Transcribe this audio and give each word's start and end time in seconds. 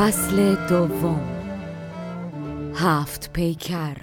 فصل 0.00 0.54
دوم. 0.68 1.20
هفت 2.74 3.32
پیکر. 3.32 3.96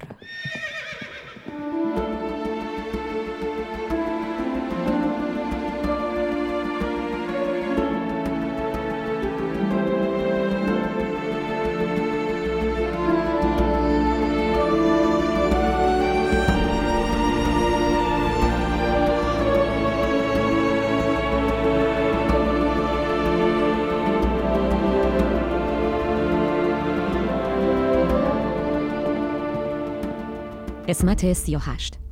قسمت 30.88 31.26
38 31.26 32.07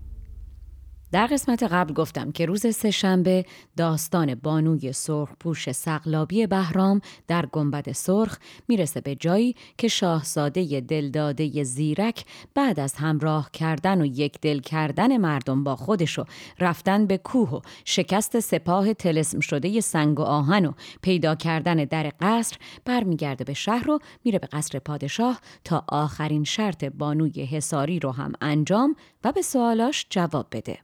در 1.11 1.27
قسمت 1.27 1.63
قبل 1.63 1.93
گفتم 1.93 2.31
که 2.31 2.45
روز 2.45 2.75
سهشنبه 2.75 3.45
داستان 3.77 4.35
بانوی 4.35 4.93
سرخ 4.93 5.29
پوش 5.39 5.71
سقلابی 5.71 6.47
بهرام 6.47 7.01
در 7.27 7.45
گنبد 7.45 7.91
سرخ 7.91 8.37
می‌رسه 8.67 9.01
به 9.01 9.15
جایی 9.15 9.55
که 9.77 9.87
شاهزاده 9.87 10.81
دلداده 10.81 11.63
زیرک 11.63 12.25
بعد 12.53 12.79
از 12.79 12.95
همراه 12.95 13.49
کردن 13.51 14.01
و 14.01 14.05
یک 14.05 14.41
دل 14.41 14.59
کردن 14.59 15.17
مردم 15.17 15.63
با 15.63 15.75
خودش 15.75 16.19
و 16.19 16.25
رفتن 16.59 17.05
به 17.05 17.17
کوه 17.17 17.49
و 17.49 17.59
شکست 17.85 18.39
سپاه 18.39 18.93
تلسم 18.93 19.39
شده 19.39 19.81
سنگ 19.81 20.19
و 20.19 20.23
آهن 20.23 20.65
و 20.65 20.71
پیدا 21.01 21.35
کردن 21.35 21.75
در 21.75 22.11
قصر 22.21 22.57
برمیگرده 22.85 23.43
به 23.43 23.53
شهر 23.53 23.91
و 23.91 23.99
میره 24.23 24.39
به 24.39 24.47
قصر 24.47 24.79
پادشاه 24.79 25.39
تا 25.63 25.85
آخرین 25.87 26.43
شرط 26.43 26.85
بانوی 26.85 27.45
حساری 27.45 27.99
رو 27.99 28.11
هم 28.11 28.33
انجام 28.41 28.95
و 29.25 29.31
به 29.31 29.41
سوالاش 29.41 30.05
جواب 30.09 30.47
بده. 30.51 30.79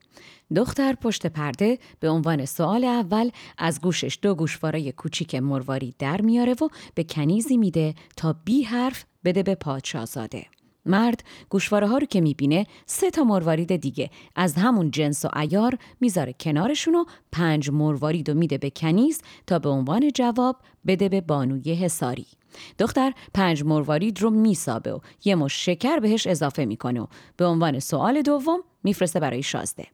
دختر 0.56 0.94
پشت 0.94 1.28
پرده 1.28 1.80
به 2.00 2.10
عنوان 2.10 2.46
سوال 2.46 2.84
اول 2.84 3.30
از 3.58 3.82
گوشش 3.82 4.20
دو 4.22 4.36
گوشواره 4.36 4.92
کوچیک 4.92 5.36
مرواری 5.36 5.96
در 6.00 6.22
میاره 6.22 6.54
و 6.54 6.68
به 6.96 7.04
کنیزی 7.04 7.58
میده 7.58 7.96
تا 8.18 8.36
بی 8.46 8.64
حرف 8.64 9.06
بده 9.24 9.44
به 9.44 9.56
پادشاهزاده. 9.56 10.46
مرد 10.86 11.24
گوشواره 11.50 11.88
ها 11.88 11.98
رو 11.98 12.06
که 12.06 12.22
می‌بینه 12.22 12.66
سه 12.86 13.10
تا 13.10 13.24
مروارید 13.24 13.76
دیگه. 13.76 14.10
از 14.36 14.56
همون 14.56 14.92
جنس 14.92 15.26
و 15.26 15.30
ایار 15.38 15.78
می‌ذاره 16.02 16.34
کنارشون 16.40 16.96
و 16.96 17.06
پنج 17.32 17.70
مروارید 17.70 18.30
و 18.30 18.34
میده 18.34 18.58
به 18.58 18.70
کنیز 18.70 19.22
تا 19.48 19.60
به 19.60 19.70
عنوان 19.70 20.12
جواب 20.12 20.58
بده 20.88 21.10
به 21.10 21.22
بانوی 21.22 21.74
حساری. 21.74 22.28
دختر 22.80 23.14
پنج 23.34 23.64
مروارید 23.64 24.22
رو 24.22 24.30
میسابه 24.30 24.94
و 24.94 25.00
یه 25.26 25.36
مش 25.36 25.66
شکر 25.66 26.00
بهش 26.00 26.28
اضافه 26.28 26.66
می‌کنه 26.66 27.02
و 27.02 27.08
به 27.38 27.46
عنوان 27.46 27.80
سوال 27.80 28.22
دوم 28.22 28.60
میفرسته 28.84 29.20
برای 29.20 29.44
شازده. 29.44 29.88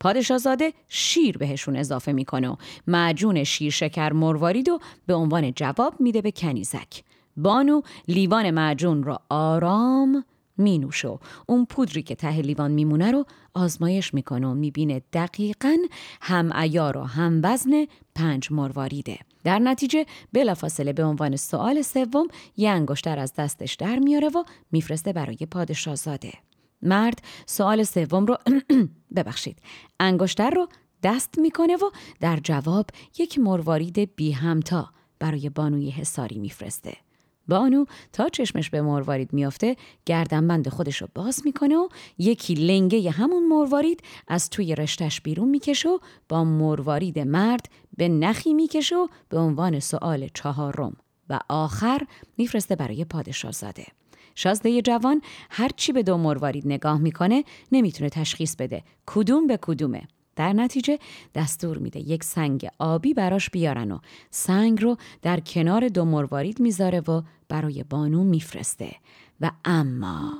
پادشاهزاده 0.00 0.72
شیر 0.88 1.38
بهشون 1.38 1.76
اضافه 1.76 2.12
می‌کنه 2.12 2.48
و 2.48 2.56
معجون 2.86 3.44
شیر 3.44 3.70
شکر 3.70 4.12
مروارید 4.12 4.68
و 4.68 4.78
به 5.06 5.14
عنوان 5.14 5.52
جواب 5.52 6.00
میده 6.00 6.22
به 6.22 6.30
کنیزک. 6.30 7.02
بانو 7.36 7.80
لیوان 8.08 8.50
معجون 8.50 9.02
را 9.02 9.20
آرام 9.28 10.24
می 10.56 10.78
نوشو 10.78 11.18
اون 11.46 11.64
پودری 11.64 12.02
که 12.02 12.14
ته 12.14 12.42
لیوان 12.42 12.70
میمونه 12.70 13.10
رو 13.10 13.24
آزمایش 13.54 14.14
می‌کنه 14.14 14.46
و 14.46 14.54
می‌بینه 14.54 15.02
دقیقا 15.12 15.76
هم 16.20 16.52
ایار 16.52 16.96
و 16.96 17.02
هم 17.02 17.40
وزن 17.44 17.86
پنج 18.14 18.52
مرواریده 18.52 19.18
در 19.44 19.58
نتیجه 19.58 20.06
بلافاصله 20.32 20.92
به 20.92 21.04
عنوان 21.04 21.36
سوال 21.36 21.82
سوم 21.82 22.26
یه 22.56 22.70
انگشتر 22.70 23.18
از 23.18 23.34
دستش 23.34 23.74
در 23.74 23.98
میاره 23.98 24.28
و 24.28 24.44
میفرسته 24.72 25.12
برای 25.12 25.36
پادشاهزاده. 25.50 26.32
مرد 26.82 27.22
سوال 27.46 27.82
سوم 27.82 28.26
رو 28.26 28.36
ببخشید. 29.16 29.58
انگشتر 30.00 30.50
رو 30.50 30.68
دست 31.02 31.38
می‌کنه 31.38 31.76
و 31.76 31.90
در 32.20 32.40
جواب 32.44 32.86
یک 33.18 33.38
مروارید 33.38 34.14
بی 34.16 34.32
همتا 34.32 34.90
برای 35.18 35.48
بانوی 35.48 35.90
حساری 35.90 36.38
میفرسته. 36.38 36.96
بانو 37.48 37.84
تا 38.12 38.28
چشمش 38.28 38.70
به 38.70 38.82
مروارید 38.82 39.32
میافته 39.32 39.76
گردنبند 40.06 40.68
خودش 40.68 41.02
رو 41.02 41.08
باز 41.14 41.42
می‌کنه 41.44 41.76
و 41.76 41.88
یکی 42.18 42.54
لنگه 42.54 43.10
همون 43.10 43.48
مروارید 43.48 44.02
از 44.28 44.50
توی 44.50 44.74
رشتش 44.74 45.20
بیرون 45.20 45.48
می‌کشه 45.48 45.88
و 45.88 45.98
با 46.28 46.44
مروارید 46.44 47.18
مرد 47.18 47.68
به 47.96 48.08
نخی 48.08 48.54
می‌کشه 48.54 48.96
و 48.96 49.08
به 49.28 49.38
عنوان 49.38 49.80
سوال 49.80 50.28
چهارم 50.34 50.96
و 51.28 51.40
آخر 51.48 52.06
میفرسته 52.38 52.76
برای 52.76 53.04
پادشاه 53.04 53.52
زاده. 53.52 53.86
شازده 54.34 54.82
جوان 54.82 55.22
هرچی 55.50 55.92
به 55.92 56.02
دو 56.02 56.16
مروارید 56.16 56.66
نگاه 56.66 56.98
می‌کنه 56.98 57.44
نمی‌تونه 57.72 58.10
تشخیص 58.10 58.56
بده 58.56 58.82
کدوم 59.06 59.46
به 59.46 59.58
کدومه 59.62 60.02
در 60.36 60.52
نتیجه 60.52 60.98
دستور 61.34 61.78
میده 61.78 62.00
یک 62.00 62.24
سنگ 62.24 62.68
آبی 62.78 63.14
براش 63.14 63.50
بیارن 63.50 63.92
و 63.92 63.98
سنگ 64.30 64.82
رو 64.82 64.96
در 65.22 65.40
کنار 65.40 65.88
دو 65.88 66.04
مروارید 66.04 66.60
می‌ذاره 66.60 67.00
و 67.00 67.22
برای 67.48 67.84
بانو 67.84 68.24
میفرسته. 68.24 68.94
و 69.40 69.50
اما 69.64 70.32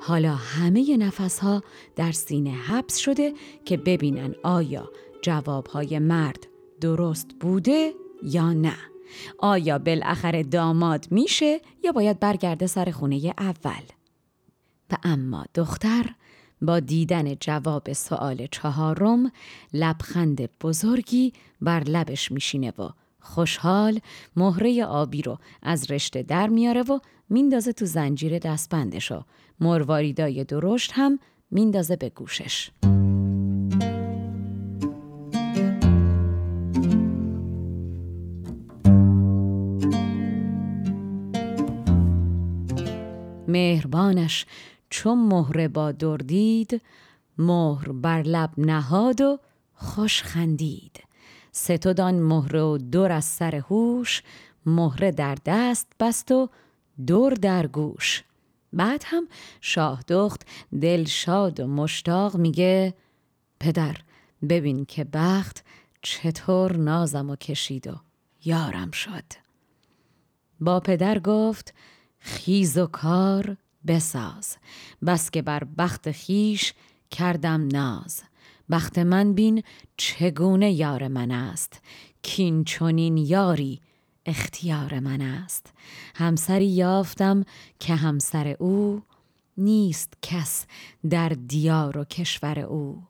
حالا 0.00 0.34
همه 0.34 0.96
نفس 0.96 1.38
ها 1.38 1.62
در 1.96 2.12
سینه 2.12 2.50
حبس 2.50 2.96
شده 2.96 3.32
که 3.64 3.76
ببینن 3.76 4.34
آیا 4.42 4.90
جوابهای 5.22 5.98
مرد 5.98 6.46
درست 6.80 7.26
بوده 7.40 7.92
یا 8.22 8.52
نه. 8.52 8.76
آیا 9.38 9.78
بالاخره 9.78 10.42
داماد 10.42 11.06
میشه 11.10 11.60
یا 11.84 11.92
باید 11.92 12.20
برگرده 12.20 12.66
سر 12.66 12.90
خونه 12.90 13.34
اول؟ 13.38 13.82
و 14.90 14.96
اما 15.02 15.44
دختر 15.54 16.14
با 16.62 16.80
دیدن 16.80 17.34
جواب 17.34 17.92
سوال 17.92 18.46
چهارم 18.50 19.32
لبخند 19.72 20.58
بزرگی 20.60 21.32
بر 21.60 21.82
لبش 21.84 22.32
میشینه 22.32 22.70
و 22.70 22.88
خوشحال 23.20 24.00
مهره 24.36 24.84
آبی 24.84 25.22
رو 25.22 25.38
از 25.62 25.90
رشته 25.90 26.22
در 26.22 26.48
میاره 26.48 26.82
و 26.82 26.98
میندازه 27.28 27.72
تو 27.72 27.84
زنجیر 27.84 28.38
دستبندش 28.38 29.12
و 29.12 29.22
مرواریدای 29.60 30.44
درشت 30.44 30.90
هم 30.94 31.18
میندازه 31.50 31.96
به 31.96 32.08
گوشش. 32.08 32.70
مهربانش 43.48 44.46
چون 44.92 45.18
مهره 45.18 45.68
با 45.68 45.92
دردید 45.92 46.82
مهر 47.38 47.92
بر 47.92 48.22
لب 48.22 48.50
نهاد 48.58 49.20
و 49.20 49.38
خوش 49.74 50.22
خندید. 50.22 51.04
ستودان 51.52 52.14
مهره 52.14 52.62
و 52.62 52.78
دور 52.78 53.12
از 53.12 53.24
سر 53.24 53.54
هوش 53.54 54.22
مهره 54.66 55.10
در 55.10 55.38
دست 55.46 55.86
بست 56.00 56.32
و 56.32 56.48
دور 57.06 57.32
در 57.32 57.66
گوش. 57.66 58.24
بعد 58.72 59.02
هم 59.06 59.28
شاه 59.60 60.02
دخت 60.08 60.46
دل 60.80 61.04
شاد 61.04 61.60
و 61.60 61.66
مشتاق 61.66 62.36
میگه 62.36 62.94
پدر 63.60 63.96
ببین 64.48 64.84
که 64.84 65.04
بخت 65.04 65.64
چطور 66.02 66.76
نازم 66.76 67.30
و 67.30 67.36
کشید 67.36 67.86
و 67.86 67.96
یارم 68.44 68.90
شد. 68.90 69.24
با 70.60 70.80
پدر 70.80 71.18
گفت 71.18 71.74
خیز 72.18 72.78
و 72.78 72.86
کار 72.86 73.56
بساز. 73.86 74.56
بس 75.06 75.30
که 75.30 75.42
بر 75.42 75.64
بخت 75.64 76.10
خیش 76.10 76.74
کردم 77.10 77.68
ناز. 77.68 78.22
بخت 78.70 78.98
من 78.98 79.32
بین 79.32 79.62
چگونه 79.96 80.72
یار 80.72 81.08
من 81.08 81.30
است؟ 81.30 81.80
کین 82.22 82.64
چونین 82.64 83.16
یاری 83.16 83.80
اختیار 84.26 85.00
من 85.00 85.20
است؟ 85.20 85.72
همسری 86.14 86.66
یافتم 86.66 87.44
که 87.78 87.94
همسر 87.94 88.56
او 88.58 89.02
نیست 89.56 90.12
کس 90.22 90.66
در 91.10 91.28
دیار 91.28 91.98
و 91.98 92.04
کشور 92.04 92.58
او. 92.58 93.02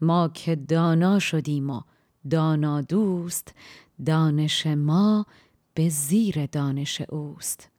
ما 0.00 0.28
که 0.28 0.56
دانا 0.56 1.18
شدیم 1.18 1.70
و 1.70 1.82
دانا 2.30 2.80
دوست 2.80 3.54
دانش 4.06 4.66
ما 4.66 5.26
به 5.74 5.88
زیر 5.88 6.46
دانش 6.46 7.00
اوست. 7.00 7.69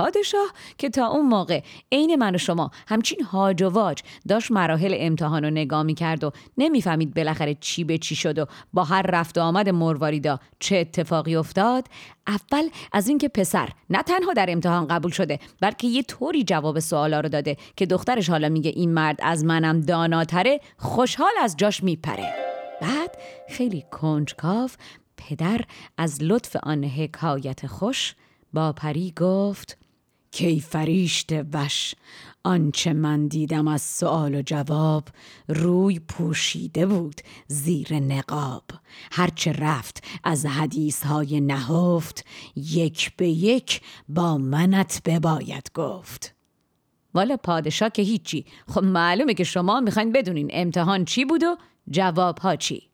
پادشاه 0.00 0.52
که 0.78 0.90
تا 0.90 1.06
اون 1.06 1.26
موقع 1.26 1.62
عین 1.92 2.16
من 2.16 2.34
و 2.34 2.38
شما 2.38 2.70
همچین 2.88 3.22
هاج 3.22 3.62
و 3.62 3.68
واج 3.68 4.02
داشت 4.28 4.50
مراحل 4.50 4.94
امتحان 4.98 5.44
رو 5.44 5.50
نگاه 5.50 5.82
می 5.82 5.94
کرد 5.94 6.24
و 6.24 6.30
نمی‌فهمید 6.58 7.14
بالاخره 7.14 7.54
چی 7.54 7.84
به 7.84 7.98
چی 7.98 8.16
شد 8.16 8.38
و 8.38 8.46
با 8.72 8.84
هر 8.84 9.02
رفت 9.02 9.38
و 9.38 9.40
آمد 9.40 9.68
مرواریدا 9.68 10.40
چه 10.58 10.76
اتفاقی 10.76 11.36
افتاد. 11.36 11.86
اول 12.26 12.68
از 12.92 13.08
اینکه 13.08 13.28
پسر 13.28 13.68
نه 13.90 14.02
تنها 14.02 14.32
در 14.32 14.46
امتحان 14.48 14.86
قبول 14.86 15.10
شده 15.10 15.38
بلکه 15.60 15.86
یه 15.86 16.02
طوری 16.02 16.44
جواب 16.44 16.78
سوالا 16.78 17.20
رو 17.20 17.28
داده 17.28 17.56
که 17.76 17.86
دخترش 17.86 18.30
حالا 18.30 18.48
میگه 18.48 18.72
این 18.76 18.94
مرد 18.94 19.18
از 19.22 19.44
منم 19.44 19.80
داناتره 19.80 20.60
خوشحال 20.76 21.32
از 21.42 21.56
جاش 21.56 21.82
میپره. 21.82 22.34
بعد 22.80 23.18
خیلی 23.48 23.84
کنجکاف 23.90 24.76
پدر 25.16 25.60
از 25.98 26.22
لطف 26.22 26.56
آن 26.62 26.84
حکایت 26.84 27.66
خوش 27.66 28.14
با 28.52 28.72
پری 28.72 29.12
گفت 29.16 29.79
کی 30.30 30.60
فریشت 30.60 31.32
وش؟ 31.52 31.94
آنچه 32.44 32.92
من 32.92 33.26
دیدم 33.26 33.68
از 33.68 33.82
سوال 33.82 34.34
و 34.34 34.42
جواب 34.42 35.08
روی 35.48 35.98
پوشیده 35.98 36.86
بود 36.86 37.20
زیر 37.46 37.94
نقاب. 37.94 38.64
هرچه 39.12 39.52
رفت 39.52 40.04
از 40.24 40.46
حدیث 40.46 41.02
های 41.02 41.40
نهفت 41.40 42.24
یک 42.56 43.16
به 43.16 43.28
یک 43.28 43.80
با 44.08 44.38
منت 44.38 45.02
بباید 45.04 45.70
گفت. 45.74 46.34
والا 47.14 47.36
پادشاه 47.36 47.90
که 47.90 48.02
هیچی. 48.02 48.44
خب 48.68 48.84
معلومه 48.84 49.34
که 49.34 49.44
شما 49.44 49.80
می‌خواین 49.80 50.12
بدونین 50.12 50.50
امتحان 50.52 51.04
چی 51.04 51.24
بود 51.24 51.42
و 51.42 51.56
جواب 51.90 52.38
ها 52.38 52.56
چی. 52.56 52.89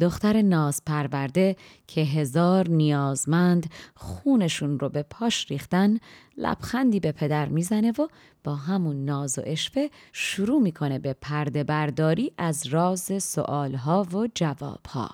دختر 0.00 0.42
ناز 0.42 0.82
پرورده 0.86 1.56
که 1.86 2.00
هزار 2.00 2.68
نیازمند 2.68 3.70
خونشون 3.94 4.78
رو 4.78 4.88
به 4.88 5.02
پاش 5.02 5.50
ریختن 5.50 5.98
لبخندی 6.36 7.00
به 7.00 7.12
پدر 7.12 7.48
می‌زنه 7.48 7.90
و 7.90 8.08
با 8.44 8.54
همون 8.54 9.04
ناز 9.04 9.38
و 9.38 9.42
اشفه 9.46 9.90
شروع 10.12 10.62
می‌کنه 10.62 10.98
به 10.98 11.12
پرده 11.12 11.64
برداری 11.64 12.32
از 12.38 12.66
راز 12.66 13.22
سوالها 13.22 14.06
و 14.12 14.28
جوابها. 14.34 15.10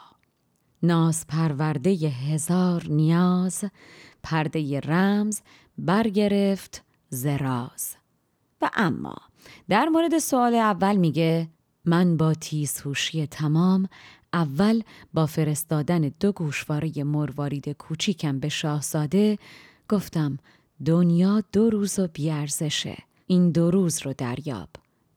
ناز 0.83 1.27
پرورده 1.27 1.91
هزار 1.91 2.85
نیاز 2.89 3.65
پرده 4.23 4.81
رمز 4.81 5.41
برگرفت 5.79 6.85
زراز 7.09 7.97
و 8.63 8.71
اما 8.75 9.17
در 9.69 9.89
مورد 9.89 10.19
سوال 10.19 10.55
اول 10.55 10.97
میگه 10.97 11.49
من 11.85 12.17
با 12.17 12.35
تیزهوشی 12.35 13.27
تمام 13.27 13.89
اول 14.35 14.83
با 15.13 15.27
فرستادن 15.27 16.01
دو 16.21 16.33
گوشواره 16.33 17.05
مروارید 17.05 17.69
کوچیکم 17.69 18.39
به 18.39 18.49
شاهزاده 18.49 19.39
گفتم 19.89 20.39
دنیا 20.85 21.43
دو 21.53 21.71
روز 21.71 21.99
و 21.99 22.09
بیارزشه 22.13 22.97
این 23.27 23.51
دو 23.51 23.71
روز 23.71 24.03
رو 24.03 24.13
دریاب. 24.19 24.69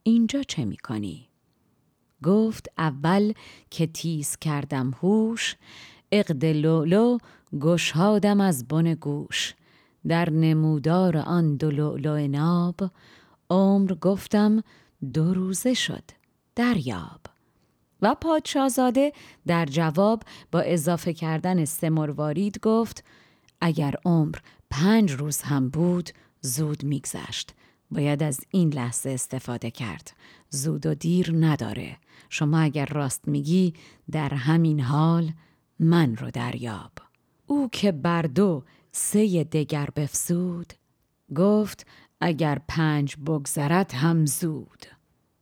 اینجا 0.02 0.42
چه 0.42 0.64
می‌کنی؟ 0.64 1.28
گفت 2.22 2.68
اول 2.78 3.32
که 3.70 3.86
تیز 3.86 4.36
کردم 4.36 4.90
هوش 5.02 5.56
اقد 6.12 6.44
لولو 6.44 7.18
گشهادم 7.60 8.40
از 8.40 8.68
بن 8.68 8.94
گوش. 8.94 9.54
در 10.08 10.30
نمودار 10.30 11.16
آن 11.16 11.56
دو 11.56 11.70
لولو 11.70 12.26
ناب 12.28 12.90
عمر 13.50 13.94
گفتم 13.94 14.62
دو 15.12 15.34
روزه 15.34 15.74
شد 15.74 16.04
دریاب. 16.56 17.37
و 18.02 18.14
پادشاهزاده 18.14 19.12
در 19.46 19.66
جواب 19.66 20.22
با 20.52 20.60
اضافه 20.60 21.12
کردن 21.12 21.64
سه 21.64 21.90
مروارید 21.90 22.60
گفت 22.60 23.04
اگر 23.60 23.94
عمر 24.04 24.36
پنج 24.70 25.12
روز 25.12 25.42
هم 25.42 25.68
بود 25.68 26.10
زود 26.40 26.84
میگذشت. 26.84 27.54
باید 27.90 28.22
از 28.22 28.40
این 28.50 28.72
لحظه 28.72 29.10
استفاده 29.10 29.70
کرد. 29.70 30.12
زود 30.50 30.86
و 30.86 30.94
دیر 30.94 31.32
نداره. 31.40 31.96
شما 32.30 32.58
اگر 32.58 32.86
راست 32.86 33.28
میگی 33.28 33.74
در 34.10 34.34
همین 34.34 34.80
حال 34.80 35.32
من 35.78 36.16
رو 36.16 36.30
دریاب. 36.30 36.92
او 37.46 37.68
که 37.72 37.92
بر 37.92 38.22
دو 38.22 38.64
سه 38.92 39.44
دگر 39.44 39.88
بفسود 39.96 40.72
گفت 41.36 41.86
اگر 42.20 42.62
پنج 42.68 43.16
بگذرد 43.16 43.92
هم 43.94 44.26
زود. 44.26 44.86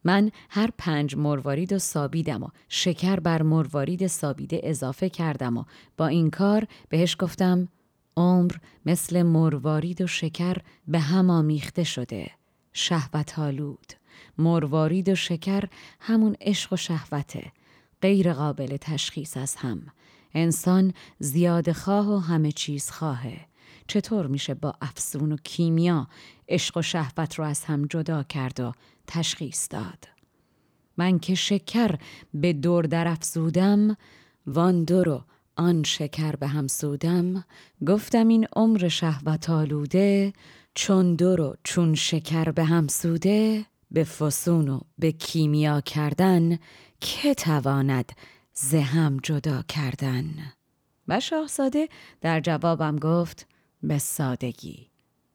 من 0.07 0.31
هر 0.51 0.71
پنج 0.79 1.17
مروارید 1.17 1.73
و 1.73 1.79
سابیدم 1.79 2.43
و 2.43 2.49
شکر 2.69 3.21
بر 3.21 3.43
مروارید 3.43 4.07
سابیده 4.07 4.61
اضافه 4.63 5.09
کردم 5.09 5.57
و 5.57 5.65
با 5.97 6.07
این 6.07 6.31
کار 6.31 6.67
بهش 6.89 7.17
گفتم 7.19 7.69
عمر 8.17 8.53
مثل 8.87 9.23
مروارید 9.23 10.01
و 10.01 10.07
شکر 10.07 10.57
به 10.89 10.99
هم 10.99 11.31
آمیخته 11.31 11.85
شده. 11.85 12.31
شهوت 12.73 13.39
آلود. 13.39 13.93
مروارید 14.39 15.09
و 15.09 15.15
شکر 15.15 15.65
همون 16.01 16.37
عشق 16.41 16.73
و 16.73 16.77
شهوته. 16.77 17.53
غیر 18.03 18.33
قابل 18.33 18.77
تشخیص 18.77 19.37
از 19.37 19.57
هم. 19.57 19.87
انسان 20.35 20.95
زیاد 21.19 21.73
خواه 21.73 22.09
و 22.09 22.19
همه 22.19 22.53
چیز 22.53 22.91
خواهه. 22.91 23.47
چطور 23.89 24.27
میشه 24.27 24.55
با 24.55 24.75
افسون 24.81 25.33
و 25.33 25.37
کیمیا 25.37 26.09
عشق 26.49 26.77
و 26.77 26.83
شهوت 26.83 27.35
رو 27.35 27.45
از 27.45 27.65
هم 27.65 27.87
جدا 27.87 28.23
کرد 28.23 28.61
و 28.61 28.73
تشخیص 29.07 29.69
داد؟ 29.71 30.09
من 30.97 31.19
که 31.19 31.35
شکر 31.35 31.99
به 32.35 32.53
دور 32.53 32.85
در 32.85 33.09
افزودم 33.09 33.97
وان 34.47 34.85
دو 34.85 35.23
آن 35.57 35.83
شکر 35.83 36.37
به 36.37 36.47
هم 36.47 36.67
سودم. 36.67 37.45
گفتم 37.87 38.29
این 38.29 38.47
عمر 38.57 38.89
شهوت 38.89 39.51
آلوده 39.51 40.33
چون 40.75 41.15
دو 41.15 41.55
چون 41.65 41.95
شکر 41.95 42.51
به 42.51 42.65
هم 42.65 42.89
سوده. 42.89 43.67
به 43.91 44.05
فسون 44.05 44.69
و 44.69 44.81
به 44.99 45.13
کیمیا 45.13 45.81
کردن 45.81 46.59
که 47.01 47.35
تواند 47.35 48.13
زهم 48.53 49.17
جدا 49.23 49.63
کردن؟ 49.63 50.25
و 51.09 51.21
شاهزاده 51.21 51.89
در 52.21 52.41
جوابم 52.41 52.97
گفت 52.97 53.47
به 53.83 53.99
سادگی. 53.99 54.87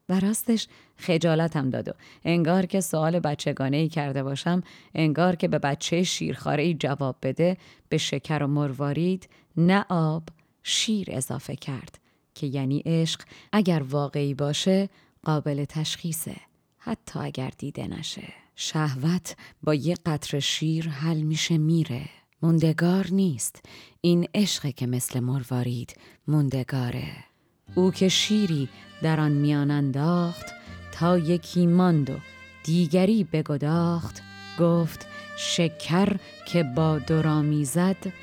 و 0.09 0.19
راستش 0.19 0.67
خجالتم 0.97 1.69
داد 1.69 1.87
و 1.87 1.91
انگار 2.25 2.65
که 2.65 2.81
سوال 2.81 3.19
بچگانه 3.19 3.77
ای 3.77 3.89
کرده 3.89 4.23
باشم 4.23 4.63
انگار 4.95 5.35
که 5.35 5.47
به 5.47 5.59
بچه 5.59 6.03
شیرخاره 6.03 6.63
ای 6.63 6.73
جواب 6.73 7.15
بده 7.21 7.57
به 7.89 7.97
شکر 7.97 8.43
و 8.43 8.47
مروارید 8.47 9.29
نه 9.57 9.85
آب 9.89 10.23
شیر 10.63 11.07
اضافه 11.11 11.55
کرد 11.55 11.99
که 12.35 12.47
یعنی 12.47 12.83
عشق 12.85 13.21
اگر 13.51 13.83
واقعی 13.89 14.33
باشه 14.33 14.89
قابل 15.23 15.65
تشخیصه 15.65 16.35
حتی 16.77 17.19
اگر 17.19 17.51
دیده 17.57 17.87
نشه. 17.87 18.33
شهوت 18.55 19.35
با 19.63 19.73
یه 19.73 19.95
قطر 20.05 20.39
شیر 20.39 20.89
حل 20.89 21.21
میشه 21.21 21.57
میره. 21.57 22.09
موندگار 22.41 23.07
نیست. 23.11 23.65
این 24.01 24.27
عشقه 24.35 24.71
که 24.71 24.87
مثل 24.87 25.19
مروارید 25.19 25.95
موندگاره. 26.27 27.30
او 27.75 27.91
که 27.91 28.09
شیری 28.09 28.69
در 29.01 29.19
آن 29.19 29.31
میان 29.31 29.71
انداخت 29.71 30.45
تا 30.91 31.17
یکی 31.17 31.67
ماند 31.67 32.09
و 32.09 32.13
دیگری 32.63 33.23
بگداخت 33.23 34.21
گفت 34.59 35.07
شکر 35.37 36.15
که 36.45 36.63
با 36.63 36.99
درامی 36.99 37.65
زد 37.65 38.13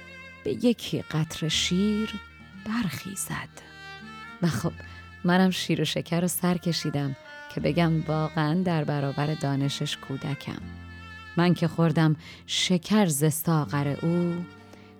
به 0.44 0.64
یکی 0.64 1.02
قطر 1.02 1.48
شیر 1.48 2.14
برخیزد. 2.66 3.48
و 4.42 4.46
خب 4.46 4.72
منم 5.24 5.50
شیر 5.50 5.80
و 5.80 5.84
شکر 5.84 6.20
رو 6.20 6.28
سر 6.28 6.56
کشیدم 6.56 7.16
که 7.54 7.60
بگم 7.60 8.02
واقعا 8.02 8.62
در 8.62 8.84
برابر 8.84 9.34
دانشش 9.34 9.96
کودکم. 9.96 10.62
من 11.36 11.54
که 11.54 11.68
خوردم 11.68 12.16
شکر 12.46 13.06
ز 13.06 13.32
ساغر 13.32 13.96
او 14.02 14.44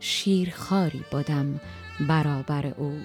شیر 0.01 0.51
خاری 0.51 1.05
بودم 1.11 1.61
برابر 2.09 2.67
او. 2.67 2.99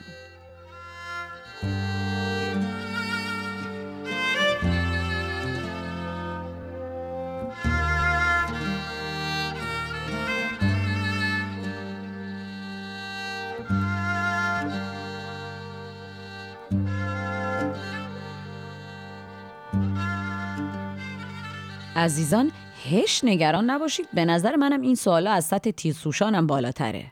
عزیزان 22.03 22.51
هش 22.91 23.23
نگران 23.23 23.69
نباشید. 23.69 24.07
به 24.13 24.25
نظر 24.25 24.55
منم 24.55 24.81
این 24.81 24.95
سوالا 24.95 25.31
از 25.31 25.45
سطح 25.45 25.71
تیزسوشانم 25.71 26.47
بالاتره. 26.47 27.11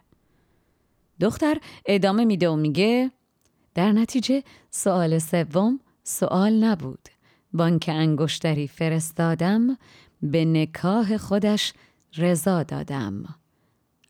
دختر 1.20 1.58
ادامه 1.86 2.26
میده 2.26 2.50
و 2.50 2.56
میگه 2.56 3.12
در 3.76 3.92
نتیجه 3.92 4.44
سوال 4.70 5.20
سوم 5.20 5.80
سوال 6.04 6.64
نبود. 6.64 7.10
بانک 7.54 7.90
انگشتری 7.94 8.68
فرستادم 8.68 9.78
به 10.22 10.46
نکاح 10.46 11.18
خودش 11.18 11.74
رضا 12.18 12.64
دادم. 12.64 13.36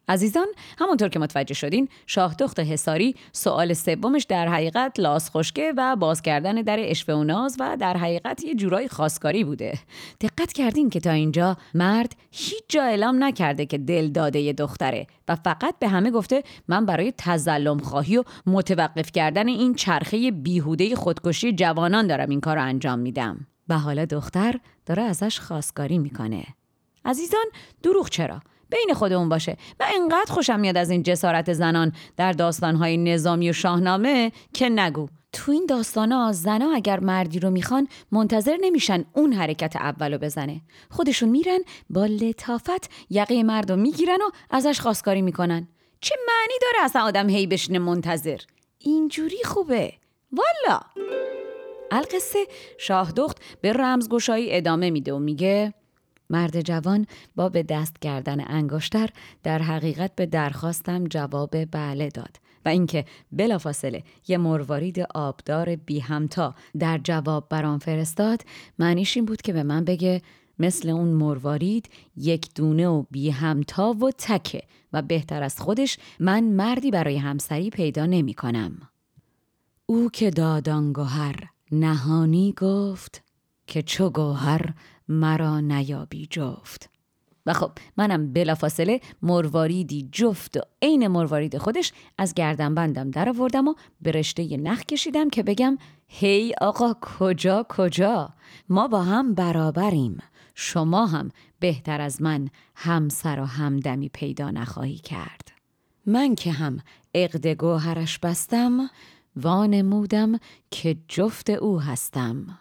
عزیزان 0.07 0.47
همونطور 0.79 1.09
که 1.09 1.19
متوجه 1.19 1.53
شدین 1.53 1.89
شاهدخت 2.07 2.59
حساری 2.59 3.15
سوال 3.31 3.73
سومش 3.73 4.23
در 4.23 4.47
حقیقت 4.47 4.99
لاس 4.99 5.29
خشکه 5.29 5.73
و 5.77 5.95
باز 5.95 6.21
کردن 6.21 6.55
در 6.55 6.77
اشوه 6.79 7.15
و 7.15 7.23
ناز 7.23 7.57
و 7.59 7.77
در 7.79 7.97
حقیقت 7.97 8.43
یه 8.43 8.55
جورای 8.55 8.87
خاصکاری 8.87 9.43
بوده. 9.43 9.79
دقت 10.21 10.53
کردین 10.53 10.89
که 10.89 10.99
تا 10.99 11.11
اینجا 11.11 11.57
مرد 11.73 12.15
هیچ 12.31 12.63
جا 12.69 12.83
اعلام 12.83 13.23
نکرده 13.23 13.65
که 13.65 13.77
دل 13.77 14.07
داده 14.07 14.39
یه 14.39 14.53
دختره 14.53 15.07
و 15.27 15.35
فقط 15.35 15.75
به 15.79 15.87
همه 15.87 16.11
گفته 16.11 16.43
من 16.67 16.85
برای 16.85 17.13
تزلم 17.17 17.79
خواهی 17.79 18.17
و 18.17 18.23
متوقف 18.45 19.11
کردن 19.11 19.47
این 19.47 19.75
چرخه 19.75 20.31
بیهوده 20.31 20.95
خودکشی 20.95 21.53
جوانان 21.53 22.07
دارم 22.07 22.29
این 22.29 22.41
کار 22.41 22.57
انجام 22.57 22.99
میدم. 22.99 23.47
و 23.69 23.79
حالا 23.79 24.05
دختر 24.05 24.55
داره 24.85 25.03
ازش 25.03 25.39
خواستگاری 25.39 25.97
می‌کنه. 25.97 26.43
عزیزان 27.05 27.45
دروغ 27.83 28.09
چرا؟ 28.09 28.39
بین 28.71 28.93
خودمون 28.93 29.29
باشه. 29.29 29.57
و 29.79 29.85
انقدر 29.95 30.31
خوشم 30.33 30.59
میاد 30.59 30.77
از 30.77 30.89
این 30.89 31.03
جسارت 31.03 31.53
زنان 31.53 31.93
در 32.17 32.31
داستانهای 32.31 32.97
نظامی 32.97 33.49
و 33.49 33.53
شاهنامه 33.53 34.31
که 34.53 34.69
نگو. 34.69 35.07
تو 35.33 35.51
این 35.51 35.65
داستانا 35.65 36.31
زنا 36.31 36.71
اگر 36.75 36.99
مردی 36.99 37.39
رو 37.39 37.49
می‌خوان 37.49 37.87
منتظر 38.11 38.57
نمیشن 38.61 39.05
اون 39.13 39.33
حرکت 39.33 39.75
اولو 39.75 40.17
بزنه. 40.17 40.61
خودشون 40.89 41.29
میرن 41.29 41.59
با 41.89 42.05
لطافت 42.05 42.89
یقه 43.09 43.43
مرد 43.43 43.71
رو 43.71 43.77
می‌گیرن 43.77 44.21
و 44.21 44.29
ازش 44.49 44.79
خواستگاری 44.79 45.21
می‌کنن. 45.21 45.67
چه 46.01 46.15
معنی 46.27 46.53
داره 46.61 46.85
اصلا 46.85 47.01
آدم 47.01 47.29
هی 47.29 47.47
بشینه 47.47 47.79
منتظر؟ 47.79 48.37
اینجوری 48.79 49.43
خوبه. 49.43 49.93
والا! 50.31 50.79
القصه 51.91 52.39
شاهدخت 52.77 53.37
به 53.61 53.73
رمزگشایی 53.73 54.55
ادامه 54.55 54.89
میده 54.89 55.13
و 55.13 55.19
میگه 55.19 55.73
مرد 56.31 56.61
جوان 56.61 57.07
با 57.35 57.49
به 57.49 57.63
دست 57.63 57.99
کردن 58.01 58.47
انگشتر 58.47 59.09
در 59.43 59.61
حقیقت 59.61 60.15
به 60.15 60.25
درخواستم 60.25 61.07
جواب 61.07 61.65
بله 61.71 62.09
داد 62.09 62.37
و 62.65 62.69
اینکه 62.69 63.05
بلافاصله 63.31 64.03
یه 64.27 64.37
مروارید 64.37 64.99
آبدار 65.15 65.75
بی 65.75 65.99
همتا 65.99 66.55
در 66.79 66.97
جواب 67.03 67.49
برام 67.49 67.79
فرستاد 67.79 68.41
معنیش 68.79 69.17
این 69.17 69.25
بود 69.25 69.41
که 69.41 69.53
به 69.53 69.63
من 69.63 69.85
بگه 69.85 70.21
مثل 70.59 70.89
اون 70.89 71.07
مروارید 71.07 71.89
یک 72.17 72.53
دونه 72.55 72.87
و 72.87 73.03
بی 73.11 73.29
همتا 73.29 73.93
و 73.93 74.11
تکه 74.17 74.61
و 74.93 75.01
بهتر 75.01 75.43
از 75.43 75.59
خودش 75.59 75.97
من 76.19 76.43
مردی 76.43 76.91
برای 76.91 77.17
همسری 77.17 77.69
پیدا 77.69 78.05
نمی 78.05 78.33
کنم. 78.33 78.89
او 79.85 80.09
که 80.09 80.29
دادان 80.29 80.93
گوهر 80.93 81.35
نهانی 81.71 82.53
گفت 82.57 83.23
که 83.71 83.81
چو 83.81 84.09
گوهر 84.09 84.73
مرا 85.07 85.59
نیابی 85.59 86.27
جفت. 86.29 86.89
و 87.45 87.53
خب 87.53 87.71
منم 87.97 88.33
بلافاصله 88.33 89.01
مرواریدی 89.21 90.09
جفت 90.11 90.57
و 90.57 90.61
عین 90.81 91.07
مروارید 91.07 91.57
خودش 91.57 91.93
از 92.17 92.33
گردن 92.33 92.75
بندم 92.75 93.11
در 93.11 93.29
آوردم 93.29 93.67
و 93.67 93.73
به 94.01 94.11
رشته 94.11 94.57
نخ 94.57 94.83
کشیدم 94.83 95.29
که 95.29 95.43
بگم 95.43 95.77
هی 96.07 96.53
آقا 96.61 96.93
کجا 97.01 97.65
کجا؟ 97.69 98.33
ما 98.69 98.87
با 98.87 99.03
هم 99.03 99.33
برابریم. 99.33 100.17
شما 100.55 101.05
هم 101.05 101.29
بهتر 101.59 102.01
از 102.01 102.21
من 102.21 102.49
همسر 102.75 103.39
و 103.39 103.45
همدمی 103.45 104.09
پیدا 104.09 104.51
نخواهی 104.51 104.97
کرد. 104.97 105.51
من 106.05 106.35
که 106.35 106.51
هم 106.51 106.79
عقد 107.15 107.47
گوهرش 107.47 108.19
بستم 108.19 108.89
وانمودم 109.35 110.39
که 110.71 110.97
جفت 111.07 111.49
او 111.49 111.81
هستم. 111.81 112.57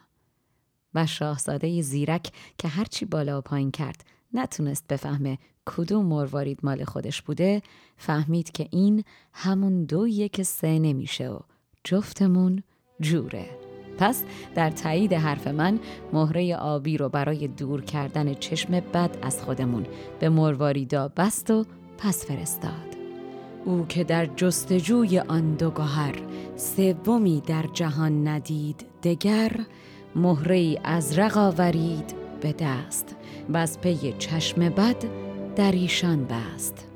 و 0.95 1.05
شاهزاده 1.05 1.81
زیرک 1.81 2.31
که 2.57 2.67
هرچی 2.67 3.05
بالا 3.05 3.37
و 3.37 3.41
پایین 3.41 3.71
کرد 3.71 4.05
نتونست 4.33 4.87
بفهمه 4.87 5.37
کدوم 5.65 6.05
مروارید 6.05 6.59
مال 6.63 6.83
خودش 6.83 7.21
بوده 7.21 7.61
فهمید 7.97 8.51
که 8.51 8.67
این 8.71 9.03
همون 9.33 9.85
دویه 9.85 10.29
که 10.29 10.43
سه 10.43 10.79
نمیشه 10.79 11.29
و 11.29 11.39
جفتمون 11.83 12.63
جوره. 12.99 13.45
پس 13.97 14.23
در 14.55 14.69
تایید 14.69 15.13
حرف 15.13 15.47
من 15.47 15.79
مهره 16.13 16.55
آبی 16.55 16.97
رو 16.97 17.09
برای 17.09 17.47
دور 17.47 17.81
کردن 17.81 18.33
چشم 18.33 18.79
بد 18.79 19.17
از 19.21 19.41
خودمون 19.41 19.85
به 20.19 20.29
مرواریدا 20.29 21.07
بست 21.07 21.51
و 21.51 21.65
پس 21.97 22.25
فرستاد. 22.25 22.91
او 23.65 23.85
که 23.87 24.03
در 24.03 24.25
جستجوی 24.25 25.19
آن 25.19 25.55
دو 25.55 25.69
گوهر 25.69 26.15
سومی 26.55 27.41
در 27.47 27.65
جهان 27.73 28.27
ندید 28.27 28.85
دگر 29.03 29.51
مهره 30.15 30.79
از 30.83 31.19
آورید 31.19 32.13
به 32.41 32.53
دست. 32.59 33.15
و 33.49 33.57
از 33.57 33.81
پی 33.81 34.13
چشم 34.17 34.69
بد 34.69 34.95
در 35.55 35.71
ایشان 35.71 36.25
بست. 36.25 36.87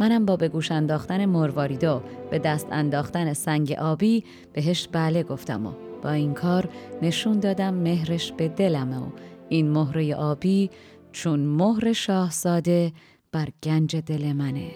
منم 0.00 0.26
با 0.26 0.36
به 0.36 0.48
گوش 0.48 0.72
انداختن 0.72 1.24
مرواریدو 1.24 2.02
به 2.30 2.38
دست 2.38 2.66
انداختن 2.70 3.32
سنگ 3.32 3.72
آبی 3.72 4.24
بهش 4.52 4.88
بله 4.92 5.22
گفتم 5.22 5.66
و 5.66 5.72
با 6.02 6.10
این 6.10 6.34
کار 6.34 6.68
نشون 7.02 7.40
دادم 7.40 7.74
مهرش 7.74 8.32
به 8.32 8.48
دلمه 8.48 8.98
و 8.98 9.06
این 9.48 9.70
مهره 9.70 10.14
آبی 10.14 10.70
چون 11.12 11.40
مهر 11.40 11.92
شاهزاده 11.92 12.92
بر 13.32 13.48
گنج 13.62 13.96
دل 13.96 14.32
منه. 14.32 14.70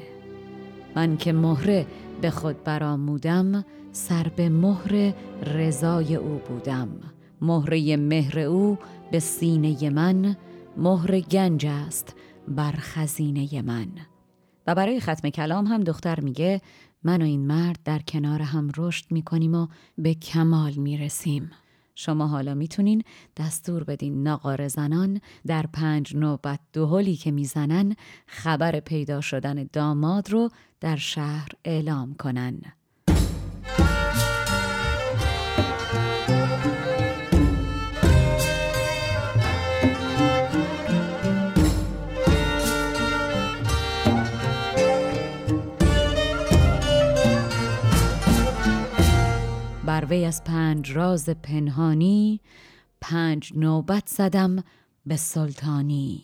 من 0.96 1.16
که 1.16 1.32
مهره 1.32 1.86
به 2.20 2.30
خود 2.30 2.64
برامودم 2.64 3.64
سر 3.92 4.26
به 4.36 4.48
مهر 4.48 5.14
رضای 5.54 6.16
او 6.16 6.40
بودم. 6.48 6.88
مهره 7.40 7.96
مهر 7.96 8.38
او 8.38 8.78
به 9.12 9.18
سینه 9.18 9.90
من 9.90 10.36
مهر 10.76 11.20
گنج 11.20 11.66
است 11.66 12.16
بر 12.48 12.72
خزینه 12.72 13.62
من. 13.62 13.88
و 14.66 14.74
برای 14.74 15.00
ختم 15.00 15.28
کلام 15.28 15.66
هم 15.66 15.84
دختر 15.84 16.20
میگه 16.20 16.60
من 17.04 17.22
و 17.22 17.24
این 17.24 17.46
مرد 17.46 17.78
در 17.84 17.98
کنار 17.98 18.42
هم 18.42 18.70
رشد 18.76 19.04
می‌کنیم 19.10 19.54
و 19.54 19.66
به 19.98 20.14
کمال 20.14 20.72
می‌رسیم. 20.72 21.50
شما 21.94 22.26
حالا 22.26 22.54
می‌تونین 22.54 23.02
دستور 23.36 23.84
بدین 23.84 24.22
ناقار 24.22 24.68
زنان 24.68 25.20
در 25.46 25.66
پنج 25.72 26.16
نوبت 26.16 26.60
دوهلی 26.72 27.16
که 27.16 27.30
می‌زنن 27.30 27.96
خبر 28.26 28.80
پیدا 28.80 29.20
شدن 29.20 29.68
داماد 29.72 30.30
رو 30.30 30.50
در 30.80 30.96
شهر 30.96 31.48
اعلام 31.64 32.14
کنن. 32.14 32.60
بر 49.98 50.04
وی 50.04 50.24
از 50.24 50.44
پنج 50.44 50.92
راز 50.92 51.28
پنهانی 51.28 52.40
پنج 53.00 53.52
نوبت 53.56 54.06
زدم 54.06 54.64
به 55.06 55.16
سلطانی. 55.16 56.22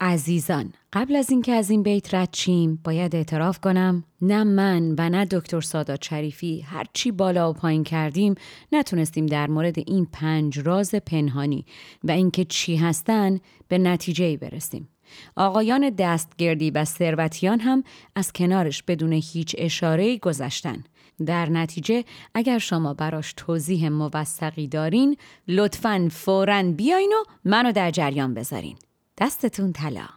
عزیزان 0.00 0.72
قبل 0.92 1.16
از 1.16 1.30
اینکه 1.30 1.52
از 1.52 1.70
این 1.70 1.82
بیت 1.82 2.14
رد 2.14 2.28
چیم 2.32 2.80
باید 2.84 3.16
اعتراف 3.16 3.60
کنم 3.60 4.04
نه 4.22 4.44
من 4.44 4.94
و 4.98 5.10
نه 5.10 5.24
دکتر 5.24 5.60
سادات 5.60 6.04
شریفی 6.04 6.60
هرچی 6.60 7.12
بالا 7.12 7.50
و 7.50 7.52
پایین 7.52 7.84
کردیم 7.84 8.34
نتونستیم 8.72 9.26
در 9.26 9.46
مورد 9.46 9.78
این 9.78 10.06
پنج 10.12 10.58
راز 10.58 10.94
پنهانی 10.94 11.64
و 12.04 12.10
اینکه 12.10 12.44
چی 12.44 12.76
هستن 12.76 13.38
به 13.68 13.78
نتیجه 13.78 14.36
برسیم. 14.36 14.88
آقایان 15.36 15.90
دستگردی 15.90 16.70
و 16.70 16.84
ثروتیان 16.84 17.60
هم 17.60 17.84
از 18.14 18.32
کنارش 18.32 18.82
بدون 18.82 19.12
هیچ 19.12 19.54
اشاره 19.58 20.18
گذشتن. 20.18 20.84
در 21.26 21.50
نتیجه 21.50 22.04
اگر 22.34 22.58
شما 22.58 22.94
براش 22.94 23.32
توضیح 23.36 23.88
موثقی 23.88 24.68
دارین 24.68 25.16
لطفا 25.48 26.08
فورا 26.12 26.62
بیاین 26.62 27.12
و 27.12 27.30
منو 27.44 27.72
در 27.72 27.90
جریان 27.90 28.34
بذارین. 28.34 28.76
دستتون 29.18 29.72
طلا. 29.72 30.08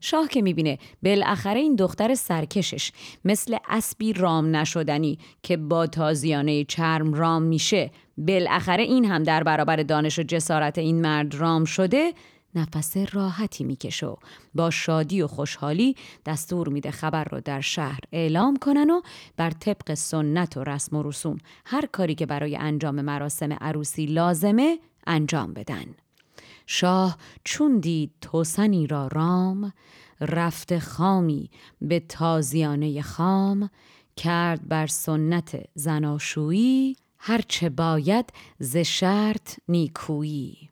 شاه 0.00 0.28
که 0.28 0.42
می‌بینه 0.42 0.78
بالاخره 1.02 1.60
این 1.60 1.76
دختر 1.76 2.14
سرکشش 2.14 2.92
مثل 3.24 3.56
اسبی 3.68 4.12
رام 4.12 4.56
نشدنی 4.56 5.18
که 5.42 5.56
با 5.56 5.86
تازیانه 5.86 6.64
چرم 6.64 7.14
رام 7.14 7.42
میشه 7.42 7.90
بالاخره 8.16 8.82
این 8.82 9.04
هم 9.04 9.22
در 9.22 9.42
برابر 9.42 9.76
دانش 9.76 10.18
و 10.18 10.22
جسارت 10.22 10.78
این 10.78 11.00
مرد 11.00 11.34
رام 11.34 11.64
شده 11.64 12.12
نفس 12.56 12.96
راحتی 12.96 13.64
می‌کشه 13.64 14.06
و 14.06 14.16
با 14.54 14.70
شادی 14.70 15.22
و 15.22 15.26
خوشحالی 15.26 15.96
دستور 16.26 16.68
میده 16.68 16.90
خبر 16.90 17.24
رو 17.24 17.40
در 17.40 17.60
شهر 17.60 18.00
اعلام 18.12 18.56
کنن 18.56 18.90
و 18.90 19.00
بر 19.36 19.50
طبق 19.50 19.94
سنت 19.94 20.56
و 20.56 20.64
رسم 20.64 20.96
و 20.96 21.02
رسوم 21.02 21.38
هر 21.66 21.86
کاری 21.86 22.14
که 22.14 22.26
برای 22.26 22.56
انجام 22.56 23.00
مراسم 23.00 23.52
عروسی 23.52 24.06
لازمه 24.06 24.78
انجام 25.06 25.52
بدن. 25.52 25.84
شاه 26.66 27.18
چون 27.44 27.78
دید 27.78 28.12
توسنی 28.20 28.86
را 28.86 29.06
رام 29.06 29.72
رفت 30.20 30.78
خامی 30.78 31.50
به 31.80 32.00
تازیانه 32.00 33.02
خام 33.02 33.70
کرد 34.16 34.68
بر 34.68 34.86
سنت 34.86 35.64
زناشویی 35.74 36.96
هرچه 37.18 37.68
باید 37.68 38.32
ز 38.58 38.76
شرط 38.76 39.54
نیکویی 39.68 40.70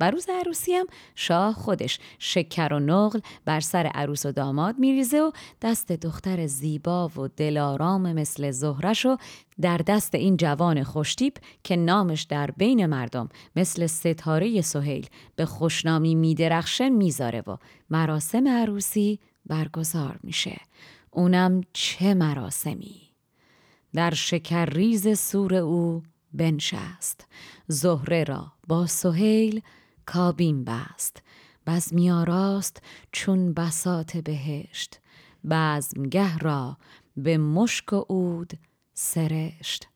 و 0.00 0.10
روز 0.10 0.26
عروسی 0.28 0.72
هم 0.72 0.86
شاه 1.14 1.54
خودش. 1.54 1.98
شکر 2.18 2.72
و 2.72 2.78
نقل 2.78 3.20
بر 3.44 3.60
سر 3.60 3.86
عروس 3.86 4.26
و 4.26 4.32
داماد 4.32 4.78
میریزه 4.78 5.20
و 5.20 5.30
دست 5.62 5.92
دختر 5.92 6.46
زیبا 6.46 7.08
و 7.08 7.28
دلارام 7.28 8.12
مثل 8.12 8.50
زهرش 8.50 9.06
و 9.06 9.16
در 9.60 9.78
دست 9.86 10.14
این 10.14 10.36
جوان 10.36 10.82
خوشتیپ 10.82 11.36
که 11.64 11.76
نامش 11.76 12.22
در 12.22 12.50
بین 12.50 12.86
مردم 12.86 13.28
مثل 13.56 13.86
ستاره 13.86 14.60
سهیل 14.60 15.06
به 15.36 15.46
خوشنامی 15.46 16.14
میدرخشه 16.14 16.88
می‌ذاره 16.88 17.40
و 17.40 17.56
مراسم 17.90 18.48
عروسی 18.48 19.20
برگزار 19.46 20.18
میشه. 20.22 20.60
اونم 21.10 21.60
چه 21.72 22.14
مراسمی؟ 22.14 23.10
در 23.94 24.14
شکر 24.14 24.64
ریز 24.64 25.18
سور 25.18 25.54
او 25.54 26.02
بنشست. 26.32 27.26
زهره 27.66 28.24
را 28.24 28.52
با 28.68 28.86
سهیل 28.86 29.62
کابین 30.12 30.64
بست. 30.64 31.22
بزمیاراست 31.66 32.82
چون 33.12 33.52
بسات 33.52 34.16
بهشت. 34.16 35.00
بزمگه 35.50 36.38
را 36.38 36.76
به 37.16 37.38
مشک 37.38 37.92
و 37.92 37.96
عود 37.96 38.52
سرشت. 38.94 39.88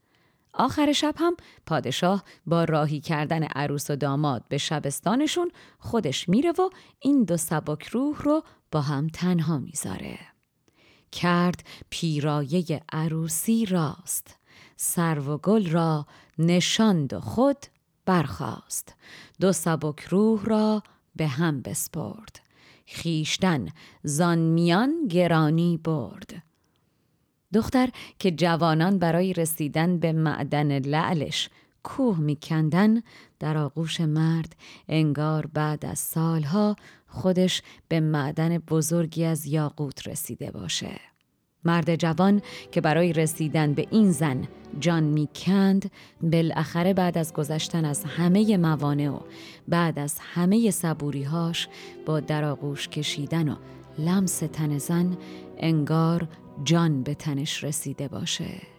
آخر 0.53 0.93
شب 0.93 1.15
هم 1.19 1.37
پادشاه 1.67 2.25
با 2.47 2.65
راهی 2.65 3.01
کردن 3.01 3.43
عروس 3.43 3.91
و 3.91 3.97
داماد 3.97 4.45
به 4.49 4.59
شبستانشون 4.59 5.51
خودش 5.79 6.29
میره 6.29 6.51
و 6.51 6.71
این 7.01 7.25
دو 7.25 7.37
سبک 7.37 7.87
روح 7.87 8.23
رو 8.23 8.43
با 8.73 8.81
هم 8.81 9.09
تنها 9.09 9.59
می‌ذاره. 9.59 10.19
کرد 11.13 11.65
پیرایه 11.91 12.83
عروسی 12.93 13.67
راست. 13.67 14.39
سرو 14.77 15.35
و 15.35 15.39
گل 15.39 15.71
را 15.71 16.07
نشاند 16.39 17.13
و 17.13 17.21
خود 17.21 17.67
برخاست. 18.07 18.95
دو 19.41 19.53
سبک 19.53 20.01
روح 20.01 20.45
را 20.45 20.83
به 21.17 21.27
هم 21.27 21.63
بسپرد. 21.63 22.41
خیشتن 22.87 23.69
زان 24.03 24.39
میان 24.39 25.09
گرانی 25.09 25.77
برد. 25.85 26.43
دختر 27.55 27.89
که 28.19 28.31
جوانان 28.31 28.99
برای 28.99 29.33
رسیدن 29.33 29.99
به 29.99 30.13
معدن 30.13 30.79
لعلش 30.79 31.49
کوه 31.83 32.19
میکندن 32.21 33.03
در 33.39 33.59
آغوش 33.59 34.01
مرد 34.01 34.57
انگار 34.89 35.47
بعد 35.47 35.87
از 35.87 35.99
سالها 35.99 36.77
خودش 37.07 37.63
به 37.89 38.01
معدن 38.01 38.59
بزرگی 38.59 39.25
از 39.25 39.47
یاقوت 39.47 40.09
رسیده 40.09 40.51
باشه. 40.51 41.01
مرد 41.65 41.97
جوان 41.97 42.43
که 42.73 42.81
برای 42.81 43.13
رسیدن 43.13 43.75
به 43.75 43.87
این 43.91 44.11
زن 44.11 44.49
جان 44.81 45.03
می‌کند 45.03 45.91
بالاخره 46.23 46.95
بعد 46.95 47.19
از 47.19 47.33
گذشتن 47.33 47.85
از 47.85 48.05
همه 48.05 48.57
موانع 48.57 49.09
و 49.09 49.19
بعد 49.69 49.99
از 49.99 50.19
همه 50.21 50.71
صبوریهاش 50.71 51.69
با 52.07 52.21
دراغوش 52.21 52.89
کشیدن 52.89 53.49
و 53.49 53.57
لمس 53.99 54.39
تن 54.39 54.79
زن 54.79 55.17
انگار 55.59 56.29
جان 56.65 57.03
به 57.03 57.15
تنش 57.15 57.65
رسیده 57.65 58.09
باشه. 58.09 58.74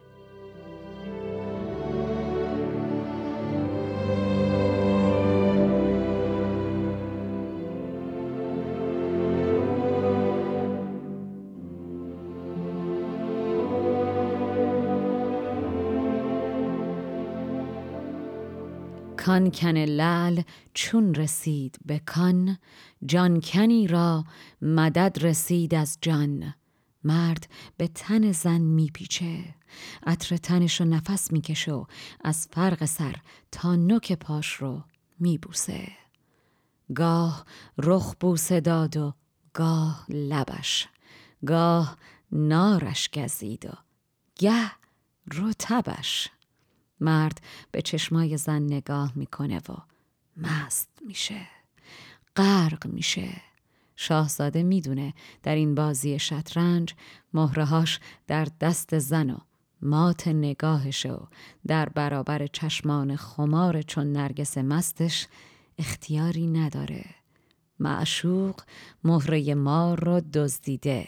کان 19.25 19.51
کن 19.51 19.77
لل 19.77 20.41
چون 20.73 21.15
رسید 21.15 21.77
به 21.85 21.99
کان 21.99 22.57
جان 23.05 23.41
کنی 23.41 23.87
را 23.87 24.25
مدد 24.61 25.17
رسید 25.21 25.75
از 25.75 25.97
جان. 26.01 26.53
مرد 27.03 27.49
به 27.77 27.87
تن 27.87 28.31
زن 28.31 28.61
میپیچه 28.61 29.55
عطر 30.05 30.37
تنش 30.37 30.81
رو 30.81 30.87
نفس 30.87 31.31
می‌کشه 31.31 31.71
و 31.71 31.85
از 32.23 32.47
فرق 32.51 32.85
سر 32.85 33.15
تا 33.51 33.75
نوک 33.75 34.13
پاش 34.13 34.53
رو 34.53 34.83
میبوسه. 35.19 35.87
گاه 36.95 37.45
رخ 37.77 38.15
بوسه 38.19 38.59
داد 38.59 38.97
و 38.97 39.13
گاه 39.53 40.05
لبش 40.09 40.87
گاه 41.45 41.97
نارش 42.31 43.09
گزید 43.13 43.65
و 43.65 43.73
گه 44.35 44.71
رتبش 45.33 46.29
مرد 47.05 47.41
به 47.71 47.81
چشمای 47.81 48.37
زن 48.37 48.61
نگاه 48.61 49.11
می‌کنه 49.15 49.57
و 49.57 49.73
مست 50.37 50.89
میشه 51.07 51.47
غرق 52.35 52.87
میشه. 52.87 53.41
شاهزاده 53.95 54.63
می‌دونه 54.63 55.13
در 55.43 55.55
این 55.55 55.75
بازی 55.75 56.19
شطرنج 56.19 56.93
مهرهاش 57.33 57.99
در 58.27 58.47
دست 58.61 58.99
زن 58.99 59.29
و 59.29 59.37
مات 59.81 60.27
نگاهش 60.27 61.05
و 61.05 61.27
در 61.67 61.89
برابر 61.89 62.47
چشمان 62.47 63.15
خمار 63.15 63.81
چون 63.81 64.11
نرگس 64.11 64.57
مستش 64.57 65.27
اختیاری 65.77 66.47
نداره. 66.47 67.05
معشوق 67.79 68.61
مهره 69.03 69.55
مار 69.55 70.05
رو 70.05 70.21
دزدیده. 70.21 71.07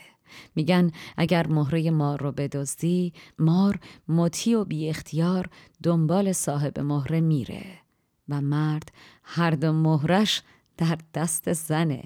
میگن 0.55 0.91
اگر 1.17 1.47
مهره 1.47 1.91
مار 1.91 2.21
رو 2.21 2.31
بدزدی 2.31 3.13
مار 3.39 3.79
مطیع 4.07 4.59
و 4.59 4.65
بی 4.65 4.89
اختیار 4.89 5.49
دنبال 5.83 6.31
صاحب 6.31 6.79
مهره 6.79 7.21
میره 7.21 7.65
و 8.29 8.41
مرد 8.41 8.91
هر 9.23 9.51
دو 9.51 9.73
مهرش 9.73 10.41
در 10.77 10.97
دست 11.13 11.53
زنه. 11.53 12.03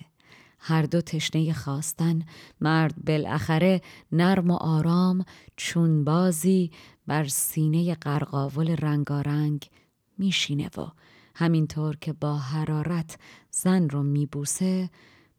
هر 0.64 0.82
دو 0.82 1.02
تشنه 1.02 1.54
خواستن 1.54 2.22
مرد 2.62 3.06
بالاخره 3.06 3.82
نرم 4.12 4.52
و 4.52 4.56
آرام 4.56 5.26
چون 5.56 6.04
بازی 6.04 6.72
بر 7.08 7.28
سینه 7.28 7.96
قرقاول 7.96 8.76
رنگارنگ 8.76 9.70
میشینه 10.18 10.70
و 10.78 10.88
همینطور 11.36 11.96
که 11.96 12.14
با 12.14 12.38
حرارت 12.38 13.18
زن 13.52 13.90
رو 13.90 14.04
میبوسه 14.04 14.90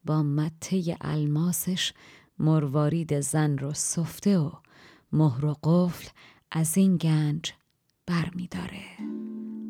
با 0.05 0.23
مته 0.23 0.97
الماسش 1.01 1.93
مروارید 2.39 3.21
زن 3.21 3.59
رو 3.59 3.73
سفته 3.73 4.39
و 4.39 4.51
مهر 5.13 5.45
و 5.45 5.57
قفل 5.63 6.09
از 6.51 6.77
این 6.77 6.97
گنج 6.97 7.53
بر 8.07 8.31
می 8.35 8.47
داره. 8.47 8.83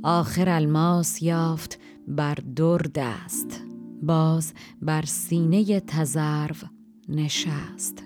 آخر 0.03 0.49
الماس 0.49 1.23
یافت 1.23 1.79
بر 2.09 2.35
دور 2.35 2.81
دست. 2.95 3.63
باز 4.03 4.55
بر 4.83 5.03
سینه 5.03 5.81
تزرو 5.81 6.69
نشست. 7.09 8.05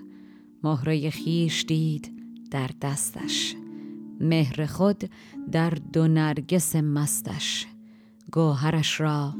مهره 0.63 1.09
خیش 1.09 1.65
دید 1.67 2.13
در 2.51 2.69
دستش. 2.81 3.55
مهر 4.19 4.65
خود 4.65 5.09
در 5.51 5.69
دو 5.69 6.07
نرگس 6.07 6.75
مستش. 6.75 7.67
گوهرش 8.31 9.01
را 9.01 9.35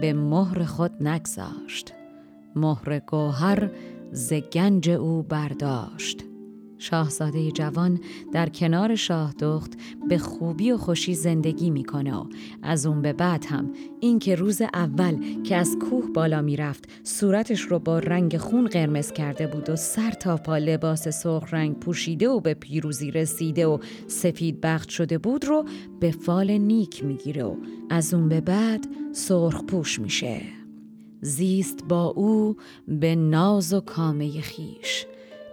به 0.00 0.12
مهر 0.12 0.64
خود 0.64 1.02
نگذاشت. 1.02 1.92
مهر 2.56 2.98
گوهر 2.98 3.70
ز 4.12 4.32
گنج 4.32 4.90
او 4.90 5.22
برداشت. 5.22 6.24
شاهزاده 6.78 7.50
جوان 7.50 8.00
در 8.32 8.48
کنار 8.48 8.94
شاه 8.94 9.32
دخت 9.32 9.72
به 10.08 10.18
خوبی 10.18 10.70
و 10.70 10.76
خوشی 10.76 11.14
زندگی 11.14 11.70
می‌کنه 11.70 12.14
و 12.14 12.24
از 12.62 12.86
اون 12.86 13.02
به 13.02 13.12
بعد 13.12 13.44
هم 13.44 13.72
اینکه 14.00 14.34
روز 14.34 14.62
اول 14.62 15.42
که 15.42 15.56
از 15.56 15.76
کوه 15.78 16.12
بالا 16.14 16.42
می‌رفت 16.42 16.84
صورتش 17.02 17.60
رو 17.60 17.78
با 17.78 17.98
رنگ 17.98 18.36
خون 18.36 18.66
قرمز 18.66 19.12
کرده 19.12 19.46
بود 19.46 19.70
و 19.70 19.76
سر 19.76 20.10
تا 20.10 20.36
پا 20.36 20.58
لباس 20.58 21.08
سرخ 21.08 21.54
رنگ 21.54 21.78
پوشیده 21.78 22.28
و 22.28 22.40
به 22.40 22.54
پیروزی 22.54 23.10
رسیده 23.10 23.66
و 23.66 23.78
سفید 24.06 24.60
بخت 24.60 24.88
شده 24.88 25.18
بود 25.18 25.44
رو 25.44 25.64
به 26.00 26.10
فال 26.10 26.50
نیک 26.50 27.04
می‌گیره 27.04 27.44
و 27.44 27.56
از 27.90 28.14
اون 28.14 28.28
به 28.28 28.40
بعد 28.40 28.86
سرخ 29.12 29.64
پوش 29.64 29.98
میشه. 29.98 30.59
زیست 31.20 31.84
با 31.88 32.04
او 32.04 32.56
به 32.88 33.14
ناز 33.14 33.72
و 33.72 33.80
کامه 33.80 34.40
خیش 34.40 35.06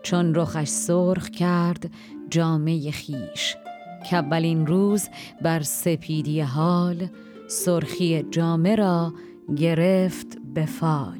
چون 0.03 0.35
رخش 0.35 0.67
سرخ 0.67 1.29
کرد 1.29 1.89
جامه 2.29 2.91
خیش. 2.91 3.55
که 4.09 4.15
اولین 4.15 4.67
روز 4.67 5.09
بر 5.41 5.61
سپیدی 5.61 6.41
حال 6.41 7.07
سرخی 7.47 8.23
جامه 8.23 8.75
را 8.75 9.13
گرفت 9.55 10.37
به 10.53 10.65
فال. 10.65 11.19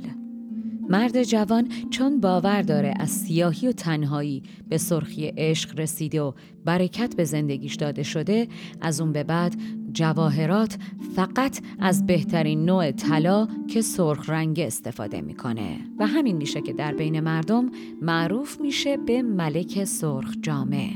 مرد 0.89 1.23
جوان 1.23 1.67
چون 1.89 2.19
باور 2.19 2.61
داره 2.61 2.93
از 2.99 3.09
سیاهی 3.09 3.67
و 3.67 3.71
تنهایی 3.71 4.43
به 4.69 4.77
سرخی 4.77 5.27
عشق 5.37 5.79
رسیده 5.79 6.21
و 6.21 6.31
برکت 6.65 7.15
به 7.15 7.23
زندگیش 7.23 7.75
داده 7.75 8.03
شده 8.03 8.47
از 8.81 9.01
اون 9.01 9.11
به 9.11 9.23
بعد 9.23 9.55
جواهرات 9.97 10.77
فقط 11.15 11.59
از 11.79 12.05
بهترین 12.05 12.65
نوع 12.65 12.91
طلا 12.91 13.47
که 13.67 13.81
سرخ 13.81 14.29
رنگ 14.29 14.59
استفاده 14.59 15.21
می‌کنه 15.21 15.79
و 15.99 16.07
همین 16.07 16.37
میشه 16.37 16.61
که 16.61 16.73
در 16.73 16.93
بین 16.93 17.19
مردم 17.19 17.71
معروف 18.01 18.61
میشه 18.61 18.97
به 18.97 19.21
ملک 19.21 19.83
سرخ 19.83 20.35
جامعه 20.41 20.91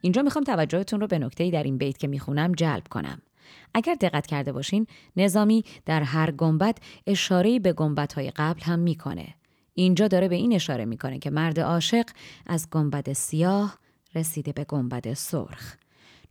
اینجا 0.00 0.22
می‌خوام 0.22 0.44
توجهتون 0.44 1.00
رو 1.00 1.06
به 1.06 1.18
نکته 1.18 1.50
در 1.50 1.62
این 1.62 1.78
بیت 1.78 1.98
که 1.98 2.08
می‌خونم 2.08 2.52
جلب 2.52 2.88
کنم. 2.90 3.22
اگر 3.74 3.94
دقت 3.94 4.26
کرده 4.26 4.52
باشین 4.52 4.86
نظامی 5.16 5.64
در 5.86 6.02
هر 6.02 6.30
گنبد 6.30 6.78
اشاره 7.06 7.58
به 7.58 7.74
های 8.16 8.30
قبل 8.30 8.62
هم 8.62 8.78
می‌کنه. 8.78 9.34
اینجا 9.74 10.08
داره 10.08 10.28
به 10.28 10.34
این 10.34 10.52
اشاره 10.52 10.84
می‌کنه 10.84 11.18
که 11.18 11.30
مرد 11.30 11.60
عاشق 11.60 12.06
از 12.46 12.70
گنبد 12.70 13.12
سیاه 13.12 13.78
رسیده 14.14 14.52
به 14.52 14.64
گنبد 14.64 15.14
سرخ. 15.14 15.76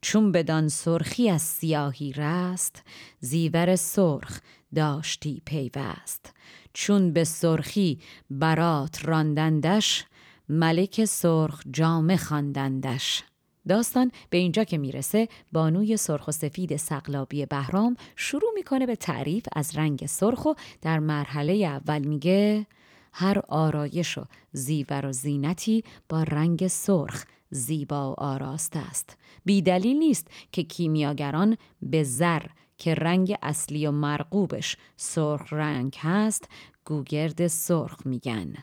چون 0.01 0.31
بدان 0.31 0.67
سرخی 0.67 1.29
از 1.29 1.41
سیاهی 1.41 2.13
رست 2.13 2.83
زیور 3.19 3.75
سرخ 3.75 4.39
داشتی 4.75 5.41
پیوست 5.45 6.33
چون 6.73 7.13
به 7.13 7.23
سرخی 7.23 7.99
برات 8.29 9.05
راندندش 9.05 10.05
ملک 10.49 11.05
سرخ 11.05 11.61
جامه 11.71 12.17
خواندندش 12.17 13.23
داستان 13.67 14.11
به 14.29 14.37
اینجا 14.37 14.63
که 14.63 14.77
می‌رسه 14.77 15.27
بانوی 15.51 15.97
سرخ 15.97 16.27
و 16.27 16.31
سفید 16.31 16.75
سقلابی 16.75 17.45
بهرام 17.45 17.97
شروع 18.15 18.51
می‌کنه 18.55 18.85
به 18.85 18.95
تعریف 18.95 19.45
از 19.55 19.77
رنگ 19.77 20.05
سرخ 20.05 20.45
و 20.45 20.53
در 20.81 20.99
مرحله 20.99 21.53
اول 21.53 22.01
میگه 22.01 22.65
هر 23.13 23.41
آرایش 23.47 24.17
و 24.17 24.23
زیور 24.51 25.05
و 25.05 25.11
زینتی 25.11 25.83
با 26.09 26.23
رنگ 26.23 26.67
سرخ 26.67 27.25
زیبا 27.49 28.11
و 28.11 28.19
آراست 28.19 28.75
است. 28.75 29.17
بیدلیل 29.45 29.97
نیست 29.97 30.27
که 30.51 30.63
کیمیاگران 30.63 31.57
به 31.81 32.03
زر 32.03 32.41
که 32.77 32.93
رنگ 32.93 33.35
اصلی 33.41 33.87
و 33.87 33.91
مرغوبش 33.91 34.77
سرخ 34.97 35.53
رنگ 35.53 35.95
هست 35.99 36.49
گوگرد 36.85 37.47
سرخ 37.47 38.05
میگن. 38.05 38.53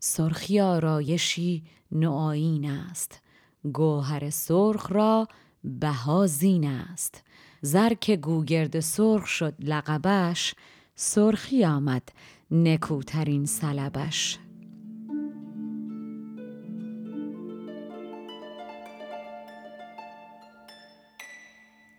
سرخی 0.00 0.60
آرایشی 0.60 1.64
نوعین 1.92 2.70
است. 2.70 3.22
گوهر 3.64 4.30
سرخ 4.30 4.92
را 4.92 5.28
بها 5.64 6.26
زین 6.26 6.66
است. 6.66 7.24
زر 7.60 7.94
که 7.94 8.16
گوگرد 8.16 8.80
سرخ 8.80 9.26
شد 9.26 9.54
لقبش 9.58 10.54
سرخی 10.94 11.64
آمد 11.64 12.08
نکوترین 12.50 13.46
سلبش. 13.46 14.38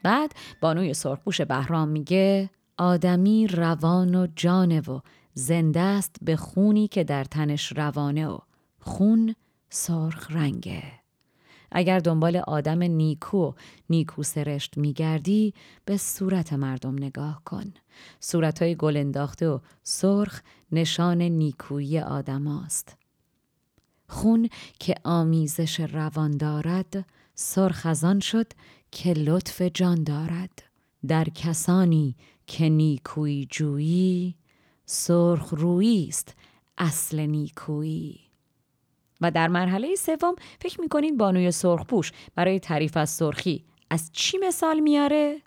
بعد 0.04 0.32
بانوی 0.62 0.94
سرخپوش 0.94 1.42
بهرام 1.42 1.88
میگه 1.88 2.50
آدمی 2.78 3.48
روان 3.48 4.16
و 4.16 4.28
جانه 4.36 4.82
و 4.82 5.00
زنده 5.34 5.80
است 5.80 6.16
به 6.22 6.36
خونی 6.36 6.88
که 6.88 7.04
در 7.04 7.24
تنش 7.24 7.72
روانه 7.78 8.28
و 8.28 8.38
خون 8.80 9.36
سرخ 9.70 10.32
رنگه. 10.32 11.03
اگر 11.74 12.00
دنبال 12.00 12.38
آدم 12.38 12.84
نیکو 12.84 13.54
نیکو 13.90 14.24
سرشت 14.24 14.78
میگردی 14.78 15.54
به 15.86 15.98
صورت 15.98 16.54
مردم 16.54 16.96
نگاه 16.96 17.42
کن. 17.46 17.74
صورتهای 18.20 18.76
گل 18.76 18.98
انداخته 18.98 19.50
و 19.50 19.60
سرخ 19.84 20.42
نشان 20.72 21.22
نیکویی 21.22 22.00
آدم 22.00 22.48
است. 22.48 22.98
خون 24.08 24.50
که 24.80 24.96
آمیزش 25.04 25.80
روان 25.80 26.38
دارد 26.38 27.06
سرخ 27.36 27.86
از 27.86 28.04
آن 28.04 28.20
شد 28.20 28.48
که 28.92 29.14
لطف 29.14 29.62
جان 29.62 30.04
دارد. 30.04 30.64
در 31.08 31.24
کسانی 31.24 32.16
که 32.48 32.70
نیکویی 32.70 33.48
جویی 33.52 34.36
سرخ 34.86 35.50
رویی 35.50 36.08
است 36.08 36.36
اصل 36.78 37.20
نیکویی. 37.20 38.20
و 39.24 39.32
در 39.32 39.48
مرحله 39.48 39.96
سوم 39.96 40.36
فکر 40.60 40.82
می‌کنید 40.82 41.18
بانوی 41.18 41.52
سرخپوش 41.52 42.12
برای 42.36 42.60
تعریف 42.60 42.98
از 42.98 43.10
سرخی 43.10 43.64
از 43.90 44.10
چی 44.14 44.38
مثال 44.38 44.80
میاره؟ 44.80 45.42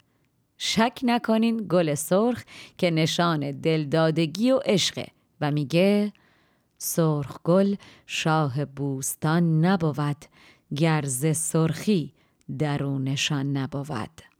شک 0.59 1.01
نکنین 1.03 1.67
گل 1.71 1.95
سرخ 1.95 2.45
که 2.79 2.91
نشان 2.91 3.51
دلدادگی 3.51 4.51
و 4.51 4.59
عشقه 4.59 5.07
و 5.41 5.51
میگه 5.51 6.13
سرخ 6.79 7.39
گل 7.45 7.75
شاه 8.07 8.65
بوستان 8.65 9.65
نبود 9.65 10.25
گرز 10.77 11.37
سرخی 11.37 12.13
درونشان 12.59 13.57
نبود 13.57 14.36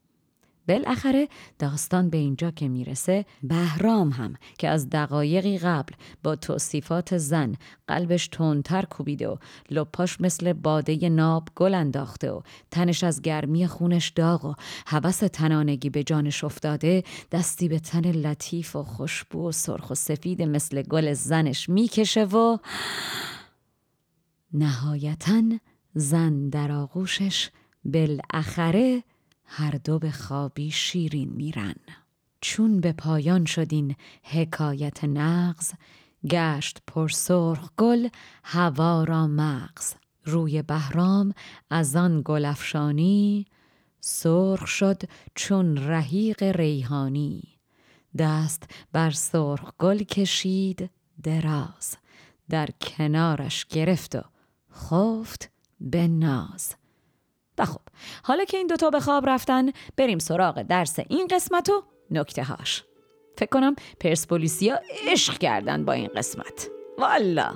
بالاخره 0.69 1.29
داستان 1.59 2.11
به 2.11 2.17
اینجا 2.17 2.51
که 2.51 2.69
می‌رسه 2.69 3.25
بهرام 3.43 4.11
هم 4.11 4.35
که 4.59 4.69
از 4.69 4.91
دقایقی 4.91 5.59
قبل 5.59 5.95
با 6.23 6.37
توصیفات 6.37 7.19
زن 7.19 7.57
قلبش 7.89 8.29
تندتر 8.29 8.85
کوبیده 8.85 9.29
و 9.29 9.37
لپاش 9.71 10.21
مثل 10.21 10.53
باده 10.53 11.09
ناب 11.09 11.49
گل 11.57 11.75
انداخته 11.75 12.31
و 12.31 12.41
تنش 12.71 13.05
از 13.05 13.23
گرمی 13.23 13.67
خونش 13.67 14.09
داغ 14.09 14.45
و 14.45 14.55
هوس 14.87 15.19
تنانگی 15.19 15.91
به 15.91 16.05
جانش 16.05 16.45
افتاده 16.45 17.05
دستی 17.33 17.69
به 17.69 17.79
تن 17.79 18.11
لطیف 18.11 18.77
و 18.77 18.83
خوشبو 18.83 19.49
و 19.49 19.53
سرخ 19.53 19.91
و 19.91 19.95
سفید 19.95 20.43
مثل 20.43 20.83
گل 20.83 21.13
زنش 21.13 21.69
می‌کشه 21.69 22.25
و 22.25 22.59
نهایتا 24.53 25.43
زن 25.95 26.49
در 26.49 26.73
آغوشش 26.73 27.51
بالاخره 27.85 29.03
هر 29.47 29.71
دو 29.71 29.99
به 29.99 30.11
خوابی 30.11 30.71
شیرین 30.71 31.29
میرن. 31.29 31.75
چون 32.41 32.81
به 32.81 32.93
پایان 32.93 33.45
شدین 33.45 33.97
حکایت 34.23 35.05
نغز 35.05 35.73
گشت 36.31 36.79
پر 36.87 37.09
سرخ 37.09 37.71
گل 37.77 38.09
هوا 38.45 39.05
را 39.05 39.27
مغز. 39.27 39.95
روی 40.25 40.63
بهرام 40.63 41.35
از 41.71 41.97
آن 41.97 42.23
گل 42.25 42.45
افشانی 42.45 43.47
سرخ 44.01 44.67
شد 44.67 45.03
چون 45.35 45.79
رحیق 45.79 46.43
ریحانی. 46.43 47.43
دست 48.19 48.71
بر 48.93 49.11
سرخ 49.11 49.73
گل 49.79 49.99
کشید 49.99 50.91
دراز 51.23 51.97
در 52.49 52.69
کنارش 52.81 53.65
گرفت 53.65 54.15
و 54.17 54.23
خفت 54.73 55.51
به 55.81 56.09
ناز. 56.09 56.75
و 57.59 57.65
خب 57.65 57.81
حالا 58.23 58.45
که 58.45 58.57
این 58.57 58.67
دوتا 58.67 58.91
به 58.91 59.01
خواب 59.01 59.29
رفتن 59.29 59.71
بریم 59.97 60.19
سراغ 60.19 60.63
درس 60.63 60.99
این 61.09 61.27
قسمت 61.27 61.69
و 61.69 61.83
نکته 62.11 62.45
هاش. 62.45 62.85
فکر 63.39 63.51
کنم 63.51 63.77
پرسپولیسیا 64.01 64.81
عشق 65.09 65.39
کردن 65.39 65.85
با 65.85 65.93
این 65.93 66.09
قسمت. 66.17 66.71
والا! 66.99 67.55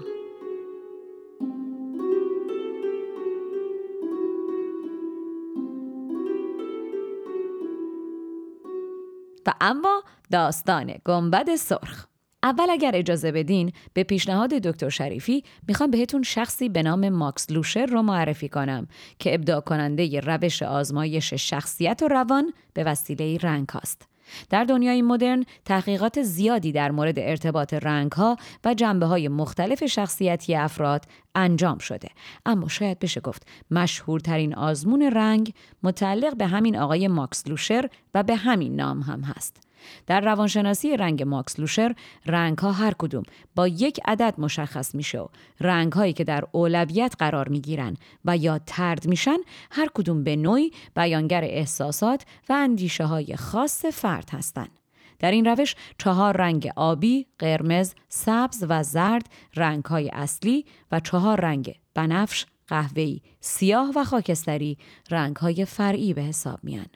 و 9.47 9.55
اما 9.61 10.03
داستان 10.31 10.95
گنبد 11.05 11.57
سرخ. 11.57 12.10
اول 12.42 12.70
اگر 12.70 12.90
اجازه 12.94 13.33
بدین 13.33 13.72
به 13.94 14.05
پیشنهاد 14.05 14.50
دکتر 14.50 14.88
شریفی 14.88 15.44
می‌خوام 15.68 15.90
بهتون 15.90 16.22
شخصی 16.22 16.68
به 16.68 16.83
نام 16.83 17.09
ماکس 17.09 17.50
لوشر 17.50 17.87
رو 17.87 18.03
معرفی 18.03 18.48
کنم 18.48 18.87
که 19.18 19.35
ابداع 19.35 19.61
کننده 19.61 20.20
روش 20.20 20.62
آزمایش 20.62 21.35
شخصیت 21.35 22.03
و 22.03 22.09
روان 22.09 22.53
به 22.74 22.85
وسیله 22.85 23.38
رنگ 23.38 23.68
هاست. 23.68 24.11
در 24.50 24.64
دنیای 24.64 25.03
مدرن 25.03 25.44
تحقیقات 25.64 26.22
زیادی 26.22 26.72
در 26.72 26.90
مورد 26.90 27.18
ارتباط 27.18 27.74
رنگ 27.74 28.12
ها 28.12 28.37
و 28.64 28.74
جنبه 28.74 29.07
های 29.07 29.29
مختلف 29.29 29.87
شخصیتی 29.87 30.55
افراد 30.55 31.05
انجام 31.35 31.79
شده 31.79 32.09
اما 32.46 32.68
شاید 32.68 32.98
بشه 32.98 33.20
گفت 33.20 33.46
مشهورترین 33.70 34.55
آزمون 34.55 35.03
رنگ 35.03 35.53
متعلق 35.83 36.37
به 36.37 36.46
همین 36.46 36.79
آقای 36.79 37.09
ماکس 37.09 37.46
لوشر 37.46 37.88
و 38.14 38.22
به 38.22 38.37
همین 38.37 38.76
نام 38.76 39.00
هم 39.00 39.20
هست 39.20 39.69
در 40.07 40.21
روانشناسی 40.21 40.97
رنگ 40.97 41.23
ماکس 41.23 41.61
لوشر 41.61 41.95
رنگ 42.27 42.59
ها 42.59 42.73
هر 42.73 42.95
کدوم 42.99 43.23
با 43.55 43.69
یک 43.69 44.01
عدد 44.05 44.35
مشخص 44.38 44.95
میشه 44.95 45.21
و 45.21 45.29
رنگ 45.61 45.93
هایی 45.93 46.12
که 46.12 46.25
در 46.25 46.45
اولویت 46.53 47.14
قرار 47.19 47.49
می‌گیرن 47.49 47.97
و 48.25 48.37
یا 48.37 48.59
ترد 48.59 49.07
میشن 49.07 49.38
هر 49.71 49.88
کدوم 49.95 50.25
به 50.25 50.37
نوعی 50.37 50.73
بیانگر 50.97 51.45
احساسات 51.45 52.25
و 52.49 52.53
اندیشه 52.53 53.05
های 53.05 53.37
خاص 53.37 53.85
فرد 53.85 54.31
هستند. 54.33 54.81
در 55.19 55.31
این 55.31 55.45
روش 55.45 55.75
چهار 55.99 56.37
رنگ 56.37 56.71
آبی، 56.77 57.27
قرمز، 57.38 57.95
سبز 58.09 58.64
و 58.69 58.83
زرد 58.83 59.27
رنگ 59.57 59.85
های 59.85 60.11
اصلی 60.12 60.64
و 60.93 61.01
چهار 61.01 61.40
رنگ 61.40 61.75
بنفش، 61.95 62.47
قهوه‌ای، 62.69 63.21
سیاه 63.40 63.93
و 63.97 64.05
خاکستری 64.05 64.79
رنگ 65.11 65.37
های 65.37 65.64
فرعی 65.64 66.14
به 66.14 66.23
حساب 66.23 66.59
میان. 66.62 66.87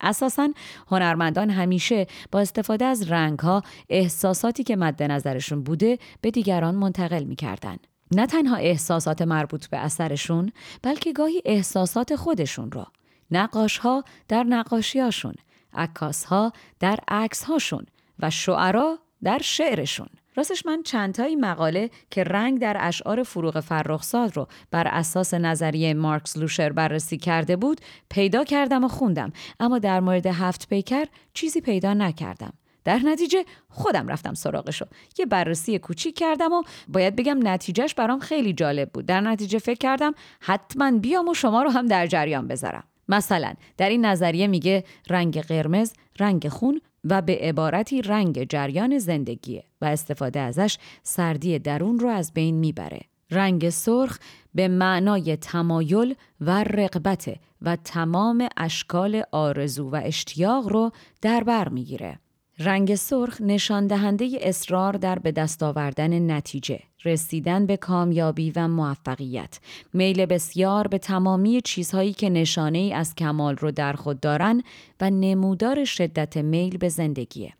اساسا 0.00 0.48
هنرمندان 0.88 1.50
همیشه 1.50 2.06
با 2.32 2.40
استفاده 2.40 2.84
از 2.84 3.10
رنگها 3.10 3.62
احساساتی 3.88 4.64
که 4.64 4.76
مد 4.76 5.02
نظرشون 5.02 5.62
بوده 5.62 5.98
به 6.20 6.30
دیگران 6.30 6.74
منتقل 6.74 7.24
می‌کردن. 7.24 7.76
نه 8.12 8.26
تنها 8.26 8.56
احساسات 8.56 9.22
مربوط 9.22 9.66
به 9.66 9.76
اثرشون 9.76 10.52
بلکه 10.82 11.12
گاهی 11.12 11.42
احساسات 11.44 12.16
خودشون 12.16 12.72
رو. 12.72 12.86
نقاش 13.30 13.78
ها 13.78 14.04
در 14.28 14.42
نقاشیاشون، 14.42 15.34
عکاس 15.74 16.24
ها 16.24 16.52
در 16.80 16.98
عکس 17.08 17.44
هاشون 17.44 17.86
و 18.18 18.30
شعرا 18.30 18.98
در 19.22 19.38
شعرشون. 19.42 20.08
راستش 20.38 20.66
من 20.66 20.82
چندتایی 20.82 21.36
مقاله 21.36 21.90
که 22.10 22.24
رنگ 22.24 22.60
در 22.60 22.76
اشعار 22.80 23.22
فروغ 23.22 23.60
فرخزاد 23.60 24.36
رو 24.36 24.46
بر 24.70 24.88
اساس 24.88 25.34
نظریه 25.34 25.94
مارکس 25.94 26.36
لوشر 26.36 26.72
بررسی 26.72 27.16
کرده 27.16 27.56
بود 27.56 27.80
پیدا 28.10 28.44
کردم 28.44 28.84
و 28.84 28.88
خوندم. 28.88 29.32
اما 29.60 29.78
در 29.78 30.00
مورد 30.00 30.26
هفت 30.26 30.68
پیکر 30.68 31.04
چیزی 31.34 31.60
پیدا 31.60 31.94
نکردم. 31.94 32.52
در 32.84 32.98
نتیجه 32.98 33.44
خودم 33.68 34.08
رفتم 34.08 34.34
سراغشو. 34.34 34.86
یه 35.18 35.26
بررسی 35.26 35.78
کوچیک 35.78 36.18
کردم 36.18 36.52
و 36.52 36.62
باید 36.88 37.16
بگم 37.16 37.38
نتیجهش 37.42 37.94
برام 37.94 38.18
خیلی 38.18 38.52
جالب 38.52 38.90
بود. 38.90 39.06
در 39.06 39.20
نتیجه 39.20 39.58
فکر 39.58 39.78
کردم 39.78 40.14
حتما 40.40 40.90
بیام 40.98 41.28
و 41.28 41.34
شما 41.34 41.62
رو 41.62 41.70
هم 41.70 41.86
در 41.86 42.06
جریان 42.06 42.48
بذارم. 42.48 42.84
مثلا 43.08 43.54
در 43.76 43.88
این 43.88 44.04
نظریه 44.04 44.46
میگه 44.46 44.84
رنگ 45.10 45.40
قرمز 45.40 45.92
رنگ 46.20 46.48
خون 46.48 46.80
و 47.04 47.22
به 47.22 47.38
عبارتی 47.42 48.02
رنگ 48.02 48.44
جریان 48.50 48.98
زندگیه 48.98 49.64
و 49.80 49.84
استفاده 49.84 50.40
ازش 50.40 50.78
سردی 51.02 51.58
درون 51.58 51.98
رو 51.98 52.08
از 52.08 52.32
بین 52.32 52.54
می‌بره. 52.54 53.00
رنگ 53.30 53.70
سرخ 53.70 54.18
به 54.54 54.68
معنای 54.68 55.36
تمایل 55.36 56.14
و 56.40 56.64
رقبت 56.64 57.36
و 57.62 57.76
تمام 57.76 58.48
اشکال 58.56 59.22
آرزو 59.32 59.90
و 59.90 60.00
اشتیاق 60.04 60.68
رو 60.68 60.90
در 61.22 61.44
بر 61.44 61.68
می‌گیره. 61.68 62.18
رنگ 62.58 62.94
سرخ 62.94 63.40
نشان 63.40 63.86
دهنده 63.86 64.28
اصرار 64.40 64.92
در 64.92 65.18
به 65.18 65.32
دست 65.32 65.62
آوردن 65.62 66.30
نتیجه، 66.30 66.80
رسیدن 67.04 67.66
به 67.66 67.76
کامیابی 67.76 68.52
و 68.56 68.68
موفقیت، 68.68 69.58
میل 69.92 70.26
بسیار 70.26 70.88
به 70.88 70.98
تمامی 70.98 71.60
چیزهایی 71.60 72.12
که 72.12 72.30
نشانه 72.30 72.78
ای 72.78 72.92
از 72.92 73.14
کمال 73.14 73.56
رو 73.56 73.70
در 73.70 73.92
خود 73.92 74.20
دارن 74.20 74.62
و 75.00 75.10
نمودار 75.10 75.84
شدت 75.84 76.36
میل 76.36 76.76
به 76.76 76.88
زندگیه. 76.88 77.52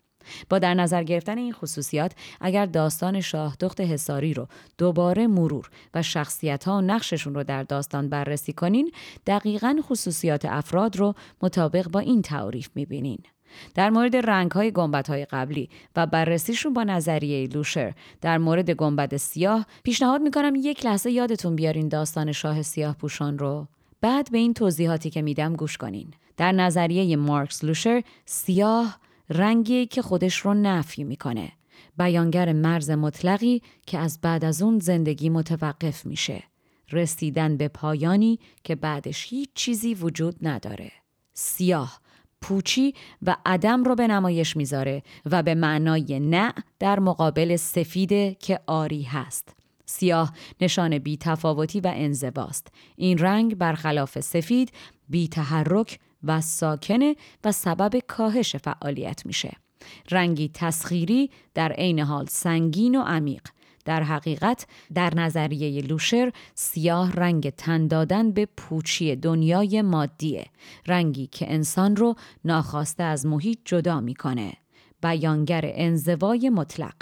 با 0.50 0.58
در 0.58 0.74
نظر 0.74 1.02
گرفتن 1.02 1.38
این 1.38 1.52
خصوصیات 1.52 2.12
اگر 2.40 2.66
داستان 2.66 3.20
شاه 3.20 3.56
دخت 3.60 3.80
حساری 3.80 4.34
رو 4.34 4.48
دوباره 4.78 5.26
مرور 5.26 5.70
و 5.94 6.02
شخصیت 6.02 6.64
ها 6.64 6.78
و 6.78 6.80
نقششون 6.80 7.34
رو 7.34 7.44
در 7.44 7.62
داستان 7.62 8.08
بررسی 8.08 8.52
کنین 8.52 8.90
دقیقا 9.26 9.76
خصوصیات 9.82 10.44
افراد 10.44 10.96
رو 10.96 11.14
مطابق 11.42 11.88
با 11.88 12.00
این 12.00 12.22
تعریف 12.22 12.68
می‌بینین. 12.74 13.18
در 13.74 13.90
مورد 13.90 14.16
رنگ 14.16 14.50
های 14.50 14.72
گنبت 14.72 15.10
های 15.10 15.24
قبلی 15.24 15.70
و 15.96 16.06
بررسیشون 16.06 16.72
با 16.72 16.84
نظریه 16.84 17.46
لوشر. 17.46 17.94
در 18.20 18.38
مورد 18.38 18.70
گنبد 18.70 19.16
سیاه 19.16 19.66
پیشنهاد 19.82 20.20
می‌کنم 20.20 20.52
یک 20.56 20.86
لحظه 20.86 21.10
یادتون 21.10 21.56
بیارین 21.56 21.88
داستان 21.88 22.32
شاه 22.32 22.62
سیاه 22.62 22.94
پوشان 22.94 23.38
رو. 23.38 23.66
بعد 24.00 24.30
به 24.32 24.38
این 24.38 24.54
توضیحاتی 24.54 25.10
که 25.10 25.22
میدم 25.22 25.56
گوش 25.56 25.76
کنین. 25.76 26.14
در 26.36 26.52
نظریه 26.52 27.16
مارکس 27.16 27.64
لوشر 27.64 28.02
سیاه 28.24 28.98
رنگی 29.30 29.86
که 29.86 30.02
خودش 30.02 30.36
رو 30.36 30.54
نفی 30.54 31.04
می‌کنه. 31.04 31.52
بیانگر 31.98 32.52
مرز 32.52 32.90
مطلقی 32.90 33.62
که 33.86 33.98
از 33.98 34.20
بعد 34.20 34.44
از 34.44 34.62
اون 34.62 34.78
زندگی 34.78 35.28
متوقف 35.28 36.06
میشه. 36.06 36.42
رسیدن 36.92 37.56
به 37.56 37.68
پایانی 37.68 38.38
که 38.64 38.74
بعدش 38.74 39.26
هیچ 39.28 39.48
چیزی 39.54 39.94
وجود 39.94 40.36
نداره. 40.42 40.92
سیاه 41.34 42.00
پوچی 42.40 42.94
و 43.22 43.36
عدم 43.46 43.84
رو 43.84 43.94
به 43.94 44.06
نمایش 44.06 44.56
می‌ذاره 44.56 45.02
و 45.30 45.42
به 45.42 45.54
معنای 45.54 46.20
نه 46.20 46.54
در 46.78 47.00
مقابل 47.00 47.56
سفیده 47.56 48.36
که 48.40 48.60
آری 48.66 49.02
هست. 49.02 49.54
سیاه 49.86 50.32
نشان 50.60 50.98
بی 50.98 51.16
تفاوتی 51.16 51.80
و 51.80 51.92
انزواست. 51.94 52.66
این 52.96 53.18
رنگ 53.18 53.54
برخلاف 53.54 54.20
سفید 54.20 54.72
بی 55.08 55.28
تحرک 55.28 55.98
و 56.24 56.40
ساکنه 56.40 57.16
و 57.44 57.52
سبب 57.52 57.98
کاهش 57.98 58.56
فعالیت 58.56 59.26
میشه. 59.26 59.56
رنگی 60.10 60.50
تسخیری 60.54 61.30
در 61.54 61.72
عین 61.72 62.00
حال 62.00 62.26
سنگین 62.26 62.94
و 62.94 63.02
عمیق 63.02 63.42
در 63.88 64.02
حقیقت 64.02 64.66
در 64.94 65.14
نظریه 65.14 65.82
لوشر 65.82 66.32
سیاه 66.54 67.12
رنگ 67.12 67.50
تن 67.50 67.86
دادن 67.86 68.30
به 68.30 68.46
پوچی 68.46 69.16
دنیای 69.16 69.82
مادیه 69.82 70.46
رنگی 70.86 71.26
که 71.26 71.52
انسان 71.52 71.96
رو 71.96 72.14
ناخواسته 72.44 73.02
از 73.02 73.26
محیط 73.26 73.58
جدا 73.64 74.00
می‌کنه 74.00 74.52
بیانگر 75.02 75.60
انزوای 75.64 76.50
مطلق 76.50 76.94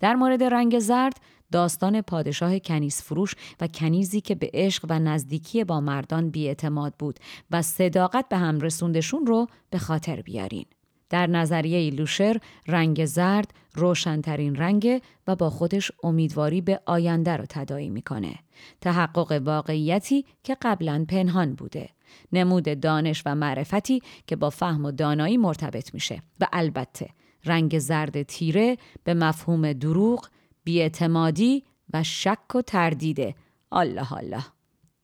در 0.00 0.14
مورد 0.14 0.42
رنگ 0.42 0.78
زرد 0.78 1.20
داستان 1.52 2.00
پادشاه 2.00 2.58
کنیز 2.58 3.02
فروش 3.02 3.34
و 3.60 3.68
کنیزی 3.68 4.20
که 4.20 4.34
به 4.34 4.50
عشق 4.54 4.86
و 4.88 4.98
نزدیکی 4.98 5.64
با 5.64 5.80
مردان 5.80 6.30
بیاعتماد 6.30 6.94
بود 6.98 7.18
و 7.50 7.62
صداقت 7.62 8.28
به 8.28 8.36
هم 8.36 8.60
رسوندشون 8.60 9.26
رو 9.26 9.46
به 9.70 9.78
خاطر 9.78 10.22
بیارین. 10.22 10.64
در 11.10 11.26
نظریه 11.26 11.90
لوشر 11.90 12.40
رنگ 12.66 13.04
زرد 13.04 13.54
روشنترین 13.74 14.56
رنگ 14.56 15.02
و 15.26 15.36
با 15.36 15.50
خودش 15.50 15.92
امیدواری 16.02 16.60
به 16.60 16.80
آینده 16.86 17.36
رو 17.36 17.44
تدایی 17.48 17.90
می‌کنه. 17.90 18.34
تحقق 18.80 19.42
واقعیتی 19.44 20.24
که 20.42 20.56
قبلا 20.62 21.04
پنهان 21.08 21.54
بوده. 21.54 21.88
نمود 22.32 22.80
دانش 22.80 23.22
و 23.26 23.34
معرفتی 23.34 24.02
که 24.26 24.36
با 24.36 24.50
فهم 24.50 24.84
و 24.84 24.90
دانایی 24.90 25.36
مرتبط 25.36 25.94
میشه 25.94 26.22
و 26.40 26.46
البته 26.52 27.08
رنگ 27.44 27.78
زرد 27.78 28.22
تیره 28.22 28.76
به 29.04 29.14
مفهوم 29.14 29.72
دروغ، 29.72 30.28
بیاعتمادی 30.64 31.64
و 31.92 32.02
شک 32.02 32.54
و 32.54 32.62
تردیده. 32.62 33.34
الله 33.72 34.12
الله. 34.12 34.44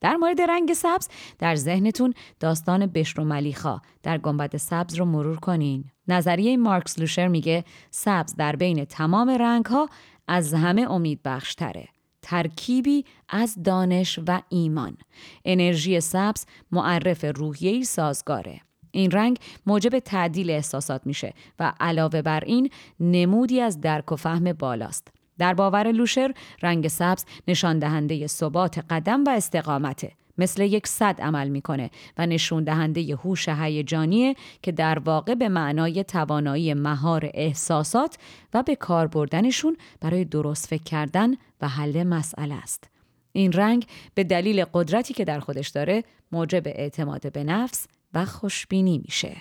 در 0.01 0.17
مورد 0.17 0.41
رنگ 0.41 0.73
سبز 0.73 1.09
در 1.39 1.55
ذهنتون 1.55 2.15
داستان 2.41 2.87
بشر 2.87 3.21
و 3.21 3.25
ملیخا 3.25 3.81
در 4.03 4.19
گنبد 4.19 4.57
سبز 4.57 4.95
رو 4.95 5.05
مرور 5.05 5.37
کنین. 5.37 5.85
نظریه 6.09 6.57
مارکس 6.57 6.99
لوشر 6.99 7.29
میگه 7.29 7.65
سبز 7.91 8.35
در 8.37 8.57
بین 8.57 8.85
تمام 8.85 9.31
رنگ 9.31 9.67
ها 9.67 9.89
از 10.29 10.55
همه 10.55 10.91
امید 10.91 11.21
بخشتره. 11.25 11.89
ترکیبی 12.23 13.05
از 13.29 13.63
دانش 13.63 14.19
و 14.27 14.43
ایمان. 14.49 14.97
انرژی 15.45 16.01
سبز 16.01 16.47
معرف 16.73 17.25
روحیه‌ای 17.25 17.85
سازگاره. 17.85 18.61
این 18.91 19.11
رنگ 19.11 19.39
موجب 19.67 19.99
تعدیل 19.99 20.51
احساسات 20.51 21.07
میشه 21.07 21.35
و 21.59 21.73
علاوه 21.81 22.23
بر 22.23 22.45
این 22.45 22.71
نمودی 23.01 23.61
از 23.61 23.81
درک 23.81 24.13
و 24.13 24.17
فهم 24.17 24.53
بالاست. 24.53 25.09
در 25.41 25.55
باور 25.55 25.93
لوشر 25.93 26.35
رنگ 26.63 26.89
سبز 26.89 27.25
نشان 27.49 27.79
دهنده 27.79 28.27
ثبات 28.27 28.79
قدم 28.91 29.25
و 29.25 29.31
استقامته 29.31 30.13
مثل 30.39 30.63
یک 30.63 30.87
صد 30.87 31.21
عمل 31.21 31.49
می‌کنه 31.49 31.91
و 32.19 32.27
نشون 32.27 32.65
دهنده 32.65 33.15
هوش 33.15 33.49
هیجانیه 33.49 34.35
که 34.63 34.73
در 34.73 34.99
واقع 34.99 35.35
به 35.35 35.49
معنای 35.49 36.05
توانایی 36.05 36.75
مهار 36.75 37.31
احساسات 37.35 38.19
و 38.55 38.63
به 38.63 38.77
کار 38.77 39.07
بردنشون 39.07 39.77
برای 40.01 40.25
درست 40.25 40.67
فکر 40.67 40.83
کردن 40.83 41.35
و 41.61 41.69
حل 41.69 42.03
مسئله 42.03 42.55
است. 42.55 42.91
این 43.33 43.53
رنگ 43.53 43.87
به 44.15 44.25
دلیل 44.25 44.65
قدرتی 44.65 45.15
که 45.15 45.25
در 45.25 45.41
خودش 45.41 45.69
داره 45.69 46.05
موجب 46.33 46.63
اعتماد 46.67 47.33
به 47.33 47.45
نفس 47.45 47.87
و 48.15 48.25
خوشبینی 48.25 48.99
میشه. 49.05 49.37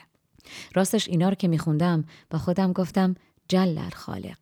راستش 0.75 1.07
اینا 1.07 1.29
رو 1.29 1.35
که 1.35 1.47
میخوندم 1.47 2.03
با 2.29 2.39
خودم 2.39 2.73
گفتم 2.73 3.15
جلل 3.47 3.89
خالق 3.89 4.37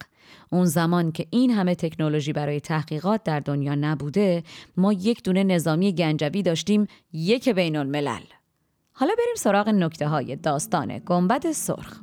اون 0.52 0.66
زمان 0.66 1.12
که 1.12 1.28
این 1.30 1.52
همه 1.52 1.76
تکنولوژی 1.76 2.34
برای 2.34 2.60
تحقیقات 2.60 3.24
در 3.24 3.40
دنیا 3.40 3.76
نبوده 3.76 4.44
ما 4.78 4.94
یک 4.94 5.24
دونه 5.24 5.44
نظامی 5.44 5.94
گنجوی 5.94 6.44
داشتیم 6.44 6.88
یک 7.14 7.50
بین 7.50 7.76
الملل 7.76 8.24
حالا 8.92 9.14
بریم 9.18 9.36
سراغ 9.36 9.70
نکته 9.70 10.08
های 10.08 10.36
داستان 10.36 11.02
گنبد 11.06 11.52
سرخ. 11.52 12.02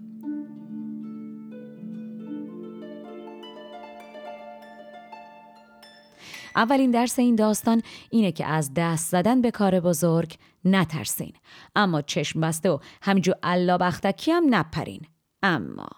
اولین 6.57 6.91
درس 6.91 7.19
این 7.19 7.37
داستان 7.37 7.83
اینه 8.11 8.33
که 8.33 8.47
از 8.47 8.75
دست 8.77 9.11
زدن 9.11 9.41
به 9.41 9.51
کار 9.51 9.81
بزرگ 9.81 10.35
نترسین. 10.65 11.33
اما 11.77 12.03
چشم 12.03 12.41
بسته 12.41 12.71
و 12.71 12.79
همجو 13.03 13.33
الله 13.43 13.79
بختکی 13.79 14.31
هم 14.31 14.55
نپرین. 14.55 15.01
اما 15.43 15.89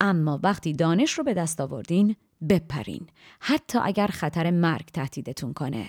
اما 0.00 0.40
وقتی 0.42 0.72
دانش 0.72 1.12
رو 1.12 1.24
به 1.24 1.34
دست 1.34 1.60
آوردین 1.60 2.16
بپرین. 2.48 3.06
حتی 3.40 3.78
اگر 3.82 4.06
خطر 4.06 4.50
مرگ 4.50 4.84
تهدیدتون 4.84 5.52
کنه. 5.52 5.86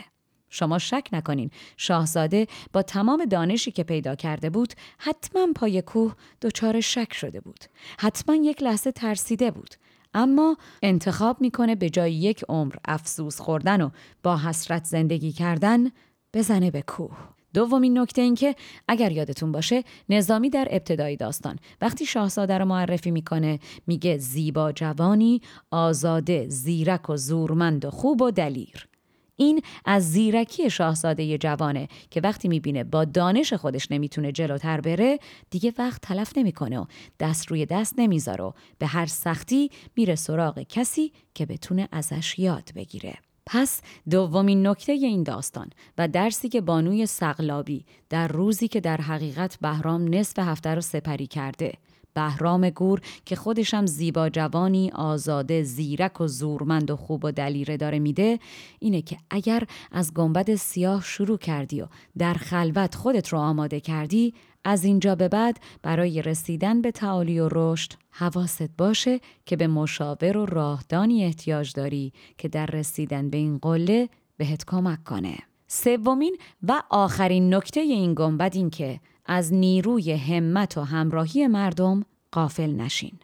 شما 0.50 0.80
شک 0.80 1.08
نکنین. 1.12 1.52
شاهزاده 1.78 2.48
با 2.74 2.82
تمام 2.82 3.26
دانشی 3.26 3.72
که 3.72 3.84
پیدا 3.84 4.16
کرده 4.16 4.50
بود 4.50 4.74
حتما 4.98 5.48
پای 5.56 5.82
کوه 5.82 6.16
دچار 6.42 6.82
شک 6.82 7.14
شده 7.14 7.40
بود. 7.40 7.60
حتما 8.00 8.36
یک 8.36 8.64
لحظه 8.64 8.92
ترسیده 8.92 9.52
بود. 9.52 9.76
اما 10.14 10.58
انتخاب 10.84 11.42
می‌کنه 11.42 11.76
به 11.76 11.90
جای 11.90 12.14
یک 12.14 12.44
عمر 12.50 12.76
افسوس 12.86 13.42
خوردن 13.42 13.82
و 13.82 13.90
با 14.24 14.38
حسرت 14.38 14.86
زندگی 14.86 15.32
کردن 15.32 15.92
بزنه 16.34 16.72
به 16.72 16.82
کوه. 16.82 17.37
دومین 17.58 17.98
نکته 17.98 18.22
این 18.22 18.36
که 18.36 18.56
اگر 18.88 19.12
یادتون 19.12 19.52
باشه 19.52 19.84
نظامی 20.10 20.50
در 20.50 20.68
ابتدای 20.72 21.16
داستان 21.16 21.60
وقتی 21.82 22.06
شاهزاده 22.06 22.58
رو 22.58 22.66
معرفی 22.66 23.12
می‌کنه 23.12 23.60
میگه 23.88 24.18
زیبا 24.18 24.72
جوانی 24.72 25.42
آزاده 25.72 26.46
زیرک 26.50 27.10
و 27.10 27.18
زورمند 27.18 27.86
و 27.86 27.92
خوب 27.92 28.22
و 28.22 28.32
دلیر 28.32 28.88
این 29.36 29.62
از 29.86 30.12
زیرکی 30.12 30.70
شاهزاده 30.70 31.38
جوانه 31.38 31.88
که 32.10 32.22
وقتی 32.22 32.48
می‌بینه 32.48 32.84
با 32.84 33.06
دانش 33.06 33.54
خودش 33.54 33.92
نمی‌تونه 33.92 34.32
جلوتر 34.32 34.82
بره 34.82 35.20
دیگه 35.50 35.74
وقت 35.78 36.02
تلف 36.02 36.38
نمی‌کنه 36.38 36.80
و 36.80 36.86
دست 37.20 37.48
روی 37.48 37.66
دست 37.66 37.94
نمی‌ذاره 37.98 38.44
و 38.44 38.52
به 38.80 38.86
هر 38.88 39.06
سختی 39.06 39.72
میره 39.96 40.16
سراغ 40.16 40.60
کسی 40.60 41.12
که 41.34 41.46
بتونه 41.46 41.88
ازش 41.92 42.40
یاد 42.40 42.70
بگیره. 42.76 43.27
پس 43.48 43.82
دومین 44.10 44.68
نکته 44.68 44.92
این 44.92 45.24
داستان 45.24 45.70
و 45.98 46.08
درسی 46.08 46.50
که 46.50 46.62
بانوی 46.62 47.06
سقلابی 47.06 47.86
در 48.10 48.28
روزی 48.28 48.68
که 48.68 48.80
در 48.82 48.98
حقیقت 48.98 49.58
بهرام 49.62 50.16
نصف 50.16 50.40
هفته 50.40 50.76
رو 50.76 50.82
سپری 50.82 51.28
کرده 51.28 51.74
بهرام 52.18 52.70
گور 52.70 53.02
که 53.26 53.36
خودشم 53.36 53.86
زیبا 53.86 54.30
جوانی 54.30 54.92
آزاده 54.92 55.64
زیرک 55.64 56.22
و 56.22 56.28
زورمند 56.28 56.92
و 56.92 56.96
خوب 56.96 57.26
و 57.26 57.32
دلیره 57.32 57.78
داره 57.78 58.00
میده 58.00 58.40
اینه 58.80 59.02
که 59.02 59.18
اگر 59.30 59.64
از 59.92 60.14
گنبد 60.14 60.56
سیاه 60.56 61.04
شروع 61.04 61.38
کردی 61.38 61.82
و 61.82 61.88
در 62.18 62.34
خلوت 62.34 62.96
خودت 62.96 63.28
رو 63.30 63.40
آماده 63.40 63.80
کردی 63.80 64.34
از 64.64 64.84
اینجا 64.84 65.16
به 65.16 65.28
بعد 65.28 65.60
برای 65.82 66.22
رسیدن 66.22 66.82
به 66.82 66.92
تعالی 66.92 67.40
و 67.40 67.50
رشد 67.52 67.94
حواست 68.12 68.70
باشه 68.78 69.20
که 69.46 69.56
به 69.56 69.68
مشاور 69.68 70.38
و 70.38 70.46
راهدانی 70.46 71.26
احتیاج 71.26 71.74
داری 71.74 72.14
که 72.38 72.48
در 72.48 72.66
رسیدن 72.66 73.30
به 73.30 73.38
این 73.38 73.58
قله 73.58 74.10
بهت 74.38 74.66
کمک 74.66 75.04
کنه. 75.04 75.38
سومین 75.68 76.38
و 76.64 76.84
آخرین 76.90 77.54
نکته 77.54 77.80
این 77.80 78.14
گنبد 78.14 78.56
این 78.56 78.70
که 78.70 79.00
از 79.28 79.54
نیروی 79.54 80.12
همت 80.14 80.78
و 80.78 80.82
همراهی 80.82 81.48
مردم 81.48 82.06
قافل 82.32 82.72
نشین. 82.72 83.20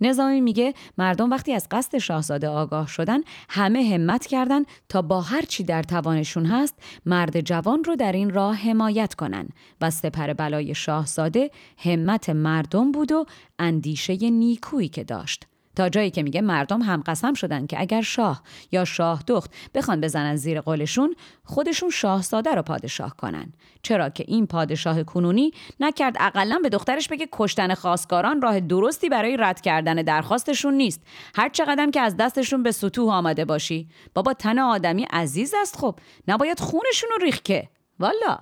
نظامی 0.00 0.40
میگه 0.40 0.74
مردم 0.98 1.30
وقتی 1.30 1.52
از 1.52 1.66
قصد 1.70 1.98
شاهزاده 1.98 2.48
آگاه 2.48 2.86
شدن 2.86 3.20
همه 3.48 3.82
همت 3.94 4.26
کردن 4.26 4.62
تا 4.88 5.02
با 5.02 5.20
هر 5.20 5.42
چی 5.42 5.64
در 5.64 5.82
توانشون 5.82 6.46
هست 6.46 6.74
مرد 7.06 7.40
جوان 7.40 7.84
رو 7.84 7.96
در 7.96 8.12
این 8.12 8.30
راه 8.30 8.56
حمایت 8.56 9.14
کنن 9.14 9.48
و 9.80 9.90
سپر 9.90 10.32
بلای 10.32 10.74
شاهزاده 10.74 11.50
همت 11.78 12.30
مردم 12.30 12.92
بود 12.92 13.12
و 13.12 13.26
اندیشه 13.58 14.16
نیکویی 14.30 14.88
که 14.88 15.04
داشت 15.04 15.46
تا 15.76 15.88
جایی 15.88 16.10
که 16.10 16.22
میگه 16.22 16.40
مردم 16.40 16.82
هم 16.82 17.02
قسم 17.06 17.34
شدن 17.34 17.66
که 17.66 17.80
اگر 17.80 18.02
شاه 18.02 18.42
یا 18.72 18.84
شاه 18.84 19.22
دخت 19.26 19.50
بخوان 19.74 20.00
بزنن 20.00 20.36
زیر 20.36 20.60
قولشون 20.60 21.16
خودشون 21.44 21.90
شاهزاده 21.90 22.54
رو 22.54 22.62
پادشاه 22.62 23.16
کنن. 23.16 23.52
چرا 23.82 24.08
که 24.08 24.24
این 24.28 24.46
پادشاه 24.46 25.02
کنونی 25.02 25.50
نکرد 25.80 26.16
اقلا 26.20 26.58
به 26.62 26.68
دخترش 26.68 27.08
بگه 27.08 27.28
کشتن 27.32 27.74
خواستگاران 27.74 28.42
راه 28.42 28.60
درستی 28.60 29.08
برای 29.08 29.36
رد 29.36 29.60
کردن 29.60 29.94
درخواستشون 29.94 30.74
نیست. 30.74 31.00
هر 31.34 31.48
چقدر 31.48 31.90
که 31.90 32.00
از 32.00 32.16
دستشون 32.16 32.62
به 32.62 32.72
سطوح 32.72 33.14
آمده 33.14 33.44
باشی. 33.44 33.88
بابا 34.14 34.32
تن 34.32 34.58
آدمی 34.58 35.06
عزیز 35.10 35.54
است 35.62 35.76
خب. 35.76 35.98
نباید 36.28 36.60
خونشون 36.60 37.10
رو 37.10 37.24
ریخ 37.24 37.42
که 37.42 37.68
والا. 37.98 38.38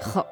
خب. 0.00 0.24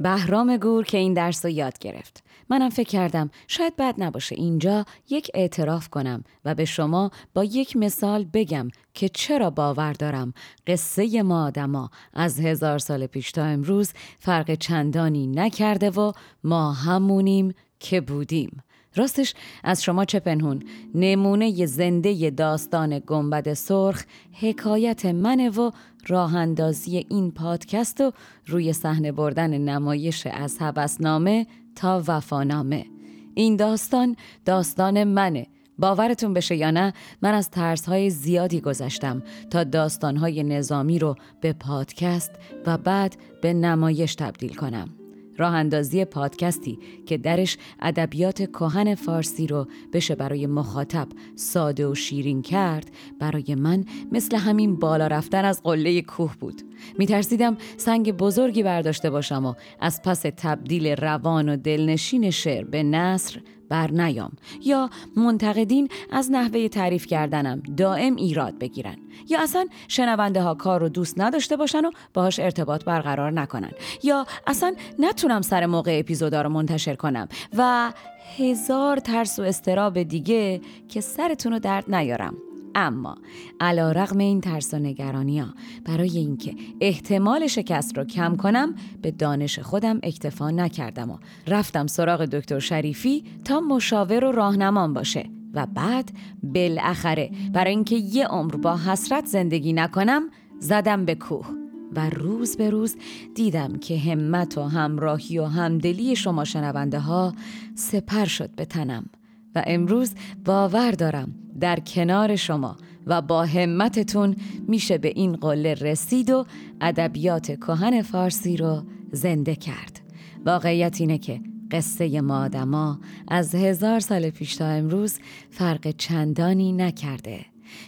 بهرام 0.00 0.56
گور 0.56 0.84
که 0.84 0.98
این 0.98 1.14
درس 1.14 1.44
رو 1.44 1.50
یاد 1.50 1.78
گرفت. 1.78 2.27
منم 2.50 2.70
فکر 2.70 2.88
کردم 2.88 3.30
شاید 3.48 3.76
بد 3.76 3.94
نباشه 3.98 4.34
اینجا 4.34 4.84
یک 5.10 5.30
اعتراف 5.34 5.88
کنم 5.88 6.24
و 6.44 6.54
به 6.54 6.64
شما 6.64 7.10
با 7.34 7.44
یک 7.44 7.76
مثال 7.76 8.24
بگم 8.24 8.68
که 8.94 9.08
چرا 9.08 9.50
باور 9.50 9.92
دارم 9.92 10.34
قصه 10.66 11.22
ما 11.22 11.46
آدما 11.46 11.90
از 12.14 12.40
هزار 12.40 12.78
سال 12.78 13.06
پیش 13.06 13.32
تا 13.32 13.44
امروز 13.44 13.92
فرق 14.18 14.54
چندانی 14.54 15.26
نکرده 15.26 15.90
و 15.90 16.12
ما 16.44 16.72
همونیم 16.72 17.54
که 17.80 18.00
بودیم. 18.00 18.62
راستش 18.94 19.34
از 19.64 19.82
شما 19.82 20.04
چه 20.04 20.20
پنهون؟ 20.20 20.62
نمونه 20.94 21.66
زنده 21.66 22.30
داستان 22.30 23.02
گنبد 23.06 23.54
سرخ 23.54 24.04
حکایت 24.32 25.06
منه 25.06 25.50
و 25.50 25.70
راه 26.06 26.36
اندازی 26.36 27.06
این 27.08 27.30
پادکست 27.30 28.00
و 28.00 28.12
روی 28.46 28.72
صحنه 28.72 29.12
بردن 29.12 29.58
نمایش 29.58 30.26
از 30.26 30.62
حبسنامه 30.62 31.46
تا 31.78 32.02
وفانامه. 32.08 32.86
این 33.34 33.56
داستان 33.56 34.16
داستان 34.44 35.04
منه. 35.04 35.46
باورتون 35.78 36.34
بشه 36.34 36.56
یا 36.56 36.70
نه 36.70 36.92
من 37.22 37.34
از 37.34 37.50
ترس 37.50 37.86
های 37.86 38.10
زیادی 38.10 38.60
گذشتم 38.60 39.22
تا 39.50 39.64
داستان 39.64 40.16
های 40.16 40.42
نظامی 40.42 40.98
رو 40.98 41.16
به 41.40 41.52
پادکست 41.52 42.30
و 42.66 42.78
بعد 42.78 43.16
به 43.42 43.52
نمایش 43.54 44.14
تبدیل 44.14 44.54
کنم. 44.54 44.97
راه 45.38 45.54
اندازی 45.54 46.04
پادکستی 46.04 46.78
که 47.06 47.18
درش 47.18 47.56
ادبیات 47.80 48.42
کهن 48.42 48.94
فارسی 48.94 49.46
رو 49.46 49.66
بشه 49.92 50.14
برای 50.14 50.46
مخاطب 50.46 51.08
ساده 51.34 51.86
و 51.86 51.94
شیرین 51.94 52.42
کرد 52.42 52.90
برای 53.20 53.54
من 53.54 53.84
مثل 54.12 54.36
همین 54.36 54.76
بالا 54.76 55.06
رفتن 55.06 55.44
از 55.44 55.62
قله 55.62 56.02
کوه 56.02 56.36
بود. 56.40 56.62
میترسیدم 56.98 57.56
سنگ 57.76 58.12
بزرگی 58.12 58.62
برداشته 58.62 59.10
باشم 59.10 59.46
و 59.46 59.54
از 59.80 60.02
پس 60.02 60.22
تبدیل 60.36 60.86
روان 60.86 61.48
و 61.48 61.56
دلنشین 61.56 62.30
شعر 62.30 62.64
به 62.64 62.82
نصر 62.82 63.40
بر 63.68 63.90
نیام 63.90 64.32
یا 64.64 64.90
منتقدین 65.16 65.88
از 66.10 66.30
نحوه 66.30 66.68
تعریف 66.68 67.06
کردنم 67.06 67.62
دائم 67.76 68.16
ایراد 68.16 68.58
بگیرن 68.58 68.96
یا 69.28 69.42
اصلا 69.42 69.66
شنونده 69.88 70.42
ها 70.42 70.54
کار 70.54 70.80
رو 70.80 70.88
دوست 70.88 71.20
نداشته 71.20 71.56
باشن 71.56 71.84
و 71.84 71.90
باهاش 72.14 72.38
ارتباط 72.38 72.84
برقرار 72.84 73.30
نکنن 73.30 73.70
یا 74.02 74.26
اصلا 74.46 74.74
نتونم 74.98 75.42
سر 75.42 75.66
موقع 75.66 75.98
اپیزودا 75.98 76.42
رو 76.42 76.48
منتشر 76.48 76.94
کنم 76.94 77.28
و 77.56 77.92
هزار 78.38 78.96
ترس 78.96 79.38
و 79.38 79.42
استراب 79.42 80.02
دیگه 80.02 80.60
که 80.88 81.00
سرتون 81.00 81.52
رو 81.52 81.58
درد 81.58 81.94
نیارم. 81.94 82.34
اما 82.74 83.18
علا 83.60 83.92
رغم 83.92 84.18
این 84.18 84.40
ترس 84.40 84.74
و 84.74 84.78
نگرانی 84.78 85.38
ها 85.38 85.48
برای 85.84 86.18
اینکه 86.18 86.54
احتمال 86.80 87.46
شکست 87.46 87.98
رو 87.98 88.04
کم 88.04 88.36
کنم 88.36 88.74
به 89.02 89.10
دانش 89.10 89.58
خودم 89.58 90.00
اکتفا 90.02 90.50
نکردم 90.50 91.10
و 91.10 91.18
رفتم 91.46 91.86
سراغ 91.86 92.24
دکتر 92.24 92.58
شریفی 92.58 93.24
تا 93.44 93.60
مشاور 93.60 94.24
و 94.24 94.32
راهنمام 94.32 94.92
باشه 94.92 95.30
و 95.54 95.66
بعد 95.66 96.12
بالاخره 96.42 97.30
برای 97.52 97.70
اینکه 97.70 97.96
یه 97.96 98.26
عمر 98.26 98.56
با 98.56 98.76
حسرت 98.76 99.26
زندگی 99.26 99.72
نکنم 99.72 100.22
زدم 100.60 101.04
به 101.04 101.14
کوه 101.14 101.46
و 101.92 102.10
روز 102.10 102.56
به 102.56 102.70
روز 102.70 102.96
دیدم 103.34 103.78
که 103.78 103.98
همت 103.98 104.58
و 104.58 104.62
همراهی 104.62 105.38
و 105.38 105.44
همدلی 105.44 106.16
شما 106.16 106.44
شنونده 106.44 106.98
ها 106.98 107.34
سپر 107.74 108.24
شد 108.24 108.50
به 108.50 108.64
تنم. 108.64 109.06
و 109.54 109.62
امروز 109.66 110.14
باور 110.44 110.90
دارم 110.90 111.34
در 111.60 111.80
کنار 111.80 112.36
شما 112.36 112.76
و 113.06 113.22
با 113.22 113.44
همتتون 113.44 114.36
میشه 114.68 114.98
به 114.98 115.08
این 115.08 115.36
قله 115.36 115.74
رسید 115.74 116.30
و 116.30 116.46
ادبیات 116.80 117.46
کهن 117.46 118.02
فارسی 118.02 118.56
رو 118.56 118.82
زنده 119.12 119.56
کرد. 119.56 120.00
واقعیت 120.46 121.00
اینه 121.00 121.18
که 121.18 121.40
قصه 121.70 122.20
ما 122.20 122.44
آدما 122.44 123.00
از 123.28 123.54
هزار 123.54 124.00
سال 124.00 124.30
پیش 124.30 124.56
تا 124.56 124.66
امروز 124.66 125.18
فرق 125.50 125.90
چندانی 125.90 126.72
نکرده. 126.72 127.46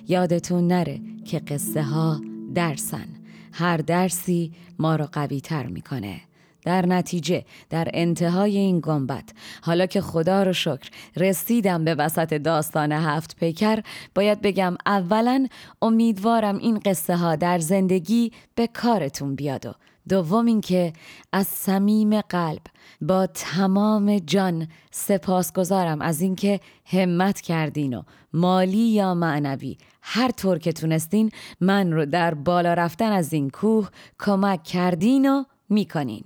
یادتون 0.08 0.66
نره 0.66 1.00
که 1.24 1.38
قصه 1.38 1.82
ها 1.82 2.20
درسن. 2.54 3.06
هر 3.52 3.76
درسی 3.76 4.52
ما 4.78 4.96
رو 4.96 5.08
قوی 5.12 5.40
تر 5.40 5.66
می‌کنه. 5.66 6.20
در 6.62 6.86
نتیجه 6.86 7.44
در 7.70 7.88
انتهای 7.94 8.58
این 8.58 8.80
گنبد 8.80 9.24
حالا 9.62 9.86
که 9.86 10.00
خدا 10.00 10.42
رو 10.42 10.52
شکر 10.52 10.90
رسیدم 11.16 11.84
به 11.84 11.94
وسط 11.94 12.34
داستان 12.34 12.92
هفت 12.92 13.36
پیکر 13.36 13.80
باید 14.14 14.40
بگم 14.40 14.76
اولا 14.86 15.46
امیدوارم 15.82 16.58
این 16.58 16.78
قصه 16.78 17.16
ها 17.16 17.36
در 17.36 17.58
زندگی 17.58 18.32
به 18.54 18.66
کارتون 18.66 19.34
بیاد 19.34 19.66
و 19.66 19.72
دوم 20.08 20.46
اینکه 20.46 20.92
از 21.32 21.46
صمیم 21.46 22.20
قلب 22.20 22.62
با 23.00 23.26
تمام 23.26 24.18
جان 24.18 24.68
سپاسگزارم 24.90 26.00
از 26.00 26.20
اینکه 26.20 26.60
همت 26.84 27.40
کردین 27.40 27.94
و 27.94 28.02
مالی 28.32 28.78
یا 28.78 29.14
معنوی 29.14 29.78
هر 30.02 30.30
طور 30.30 30.58
که 30.58 30.72
تونستین 30.72 31.30
من 31.60 31.92
رو 31.92 32.06
در 32.06 32.34
بالا 32.34 32.74
رفتن 32.74 33.12
از 33.12 33.32
این 33.32 33.50
کوه 33.50 33.88
کمک 34.18 34.64
کردین 34.64 35.30
و 35.30 35.44
می‌کنین. 35.68 36.24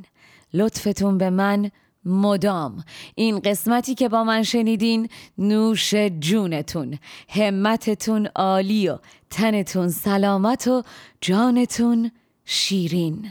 لطفتون 0.55 1.19
به 1.19 1.31
من 1.31 1.71
مدام. 2.05 2.85
این 3.15 3.39
قسمتی 3.39 3.95
که 3.95 4.09
با 4.09 4.25
من 4.25 4.43
شنیدین 4.43 5.09
نوش 5.39 5.95
جونتون. 6.21 6.99
همتتون 7.29 8.27
عالی 8.37 8.89
و 8.89 8.99
تنتون 9.31 9.89
سلامت 9.89 10.69
و 10.69 10.83
جانتون 11.21 12.11
شیرین. 12.45 13.27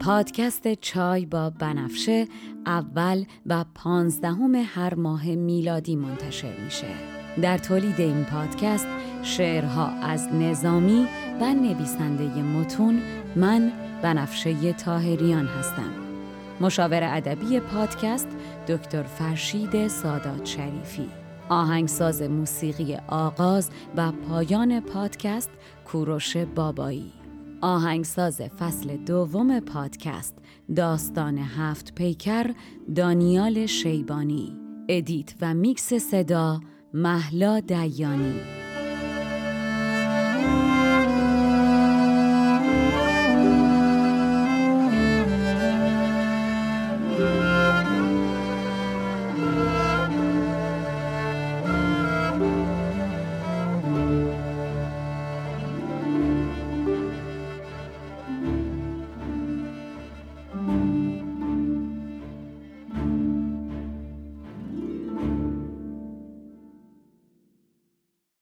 پادکست 0.00 0.74
چای 0.74 1.26
با 1.26 1.50
بنفشه 1.50 2.28
اول 2.66 3.24
و 3.46 3.64
پانزدهم 3.74 4.54
هر 4.54 4.94
ماه 4.94 5.26
میلادی 5.26 5.96
منتشر 5.96 6.56
میشه. 6.64 6.86
در 7.42 7.58
تولید 7.58 8.00
این 8.00 8.24
پادکست 8.24 8.86
شعرها 9.22 9.88
از 9.88 10.28
نظامی 10.34 11.06
و 11.40 11.54
نویسنده 11.54 12.42
متون 12.42 13.00
من 13.36 13.72
بنفشه 14.02 14.72
تاهریان 14.72 15.46
هستم. 15.46 15.92
مشاور 16.60 17.00
ادبی 17.02 17.60
پادکست 17.60 18.28
دکتر 18.68 19.02
فرشید 19.02 19.88
سادات 19.88 20.46
شریفی. 20.46 21.08
آهنگساز 21.48 22.22
موسیقی 22.22 22.96
آغاز 23.08 23.70
و 23.96 24.12
پایان 24.12 24.80
پادکست 24.80 25.50
کوروش 25.84 26.36
بابایی. 26.36 27.12
آهنگساز 27.60 28.40
فصل 28.40 28.96
دوم 28.96 29.60
پادکست 29.60 30.34
داستان 30.76 31.38
هفت 31.38 31.94
پیکر 31.94 32.50
دانیال 32.94 33.66
شیبانی. 33.66 34.56
ادیت 34.88 35.34
و 35.40 35.54
میکس 35.54 35.94
صدا 35.94 36.60
محلا 36.94 37.60
دیانی. 37.60 38.57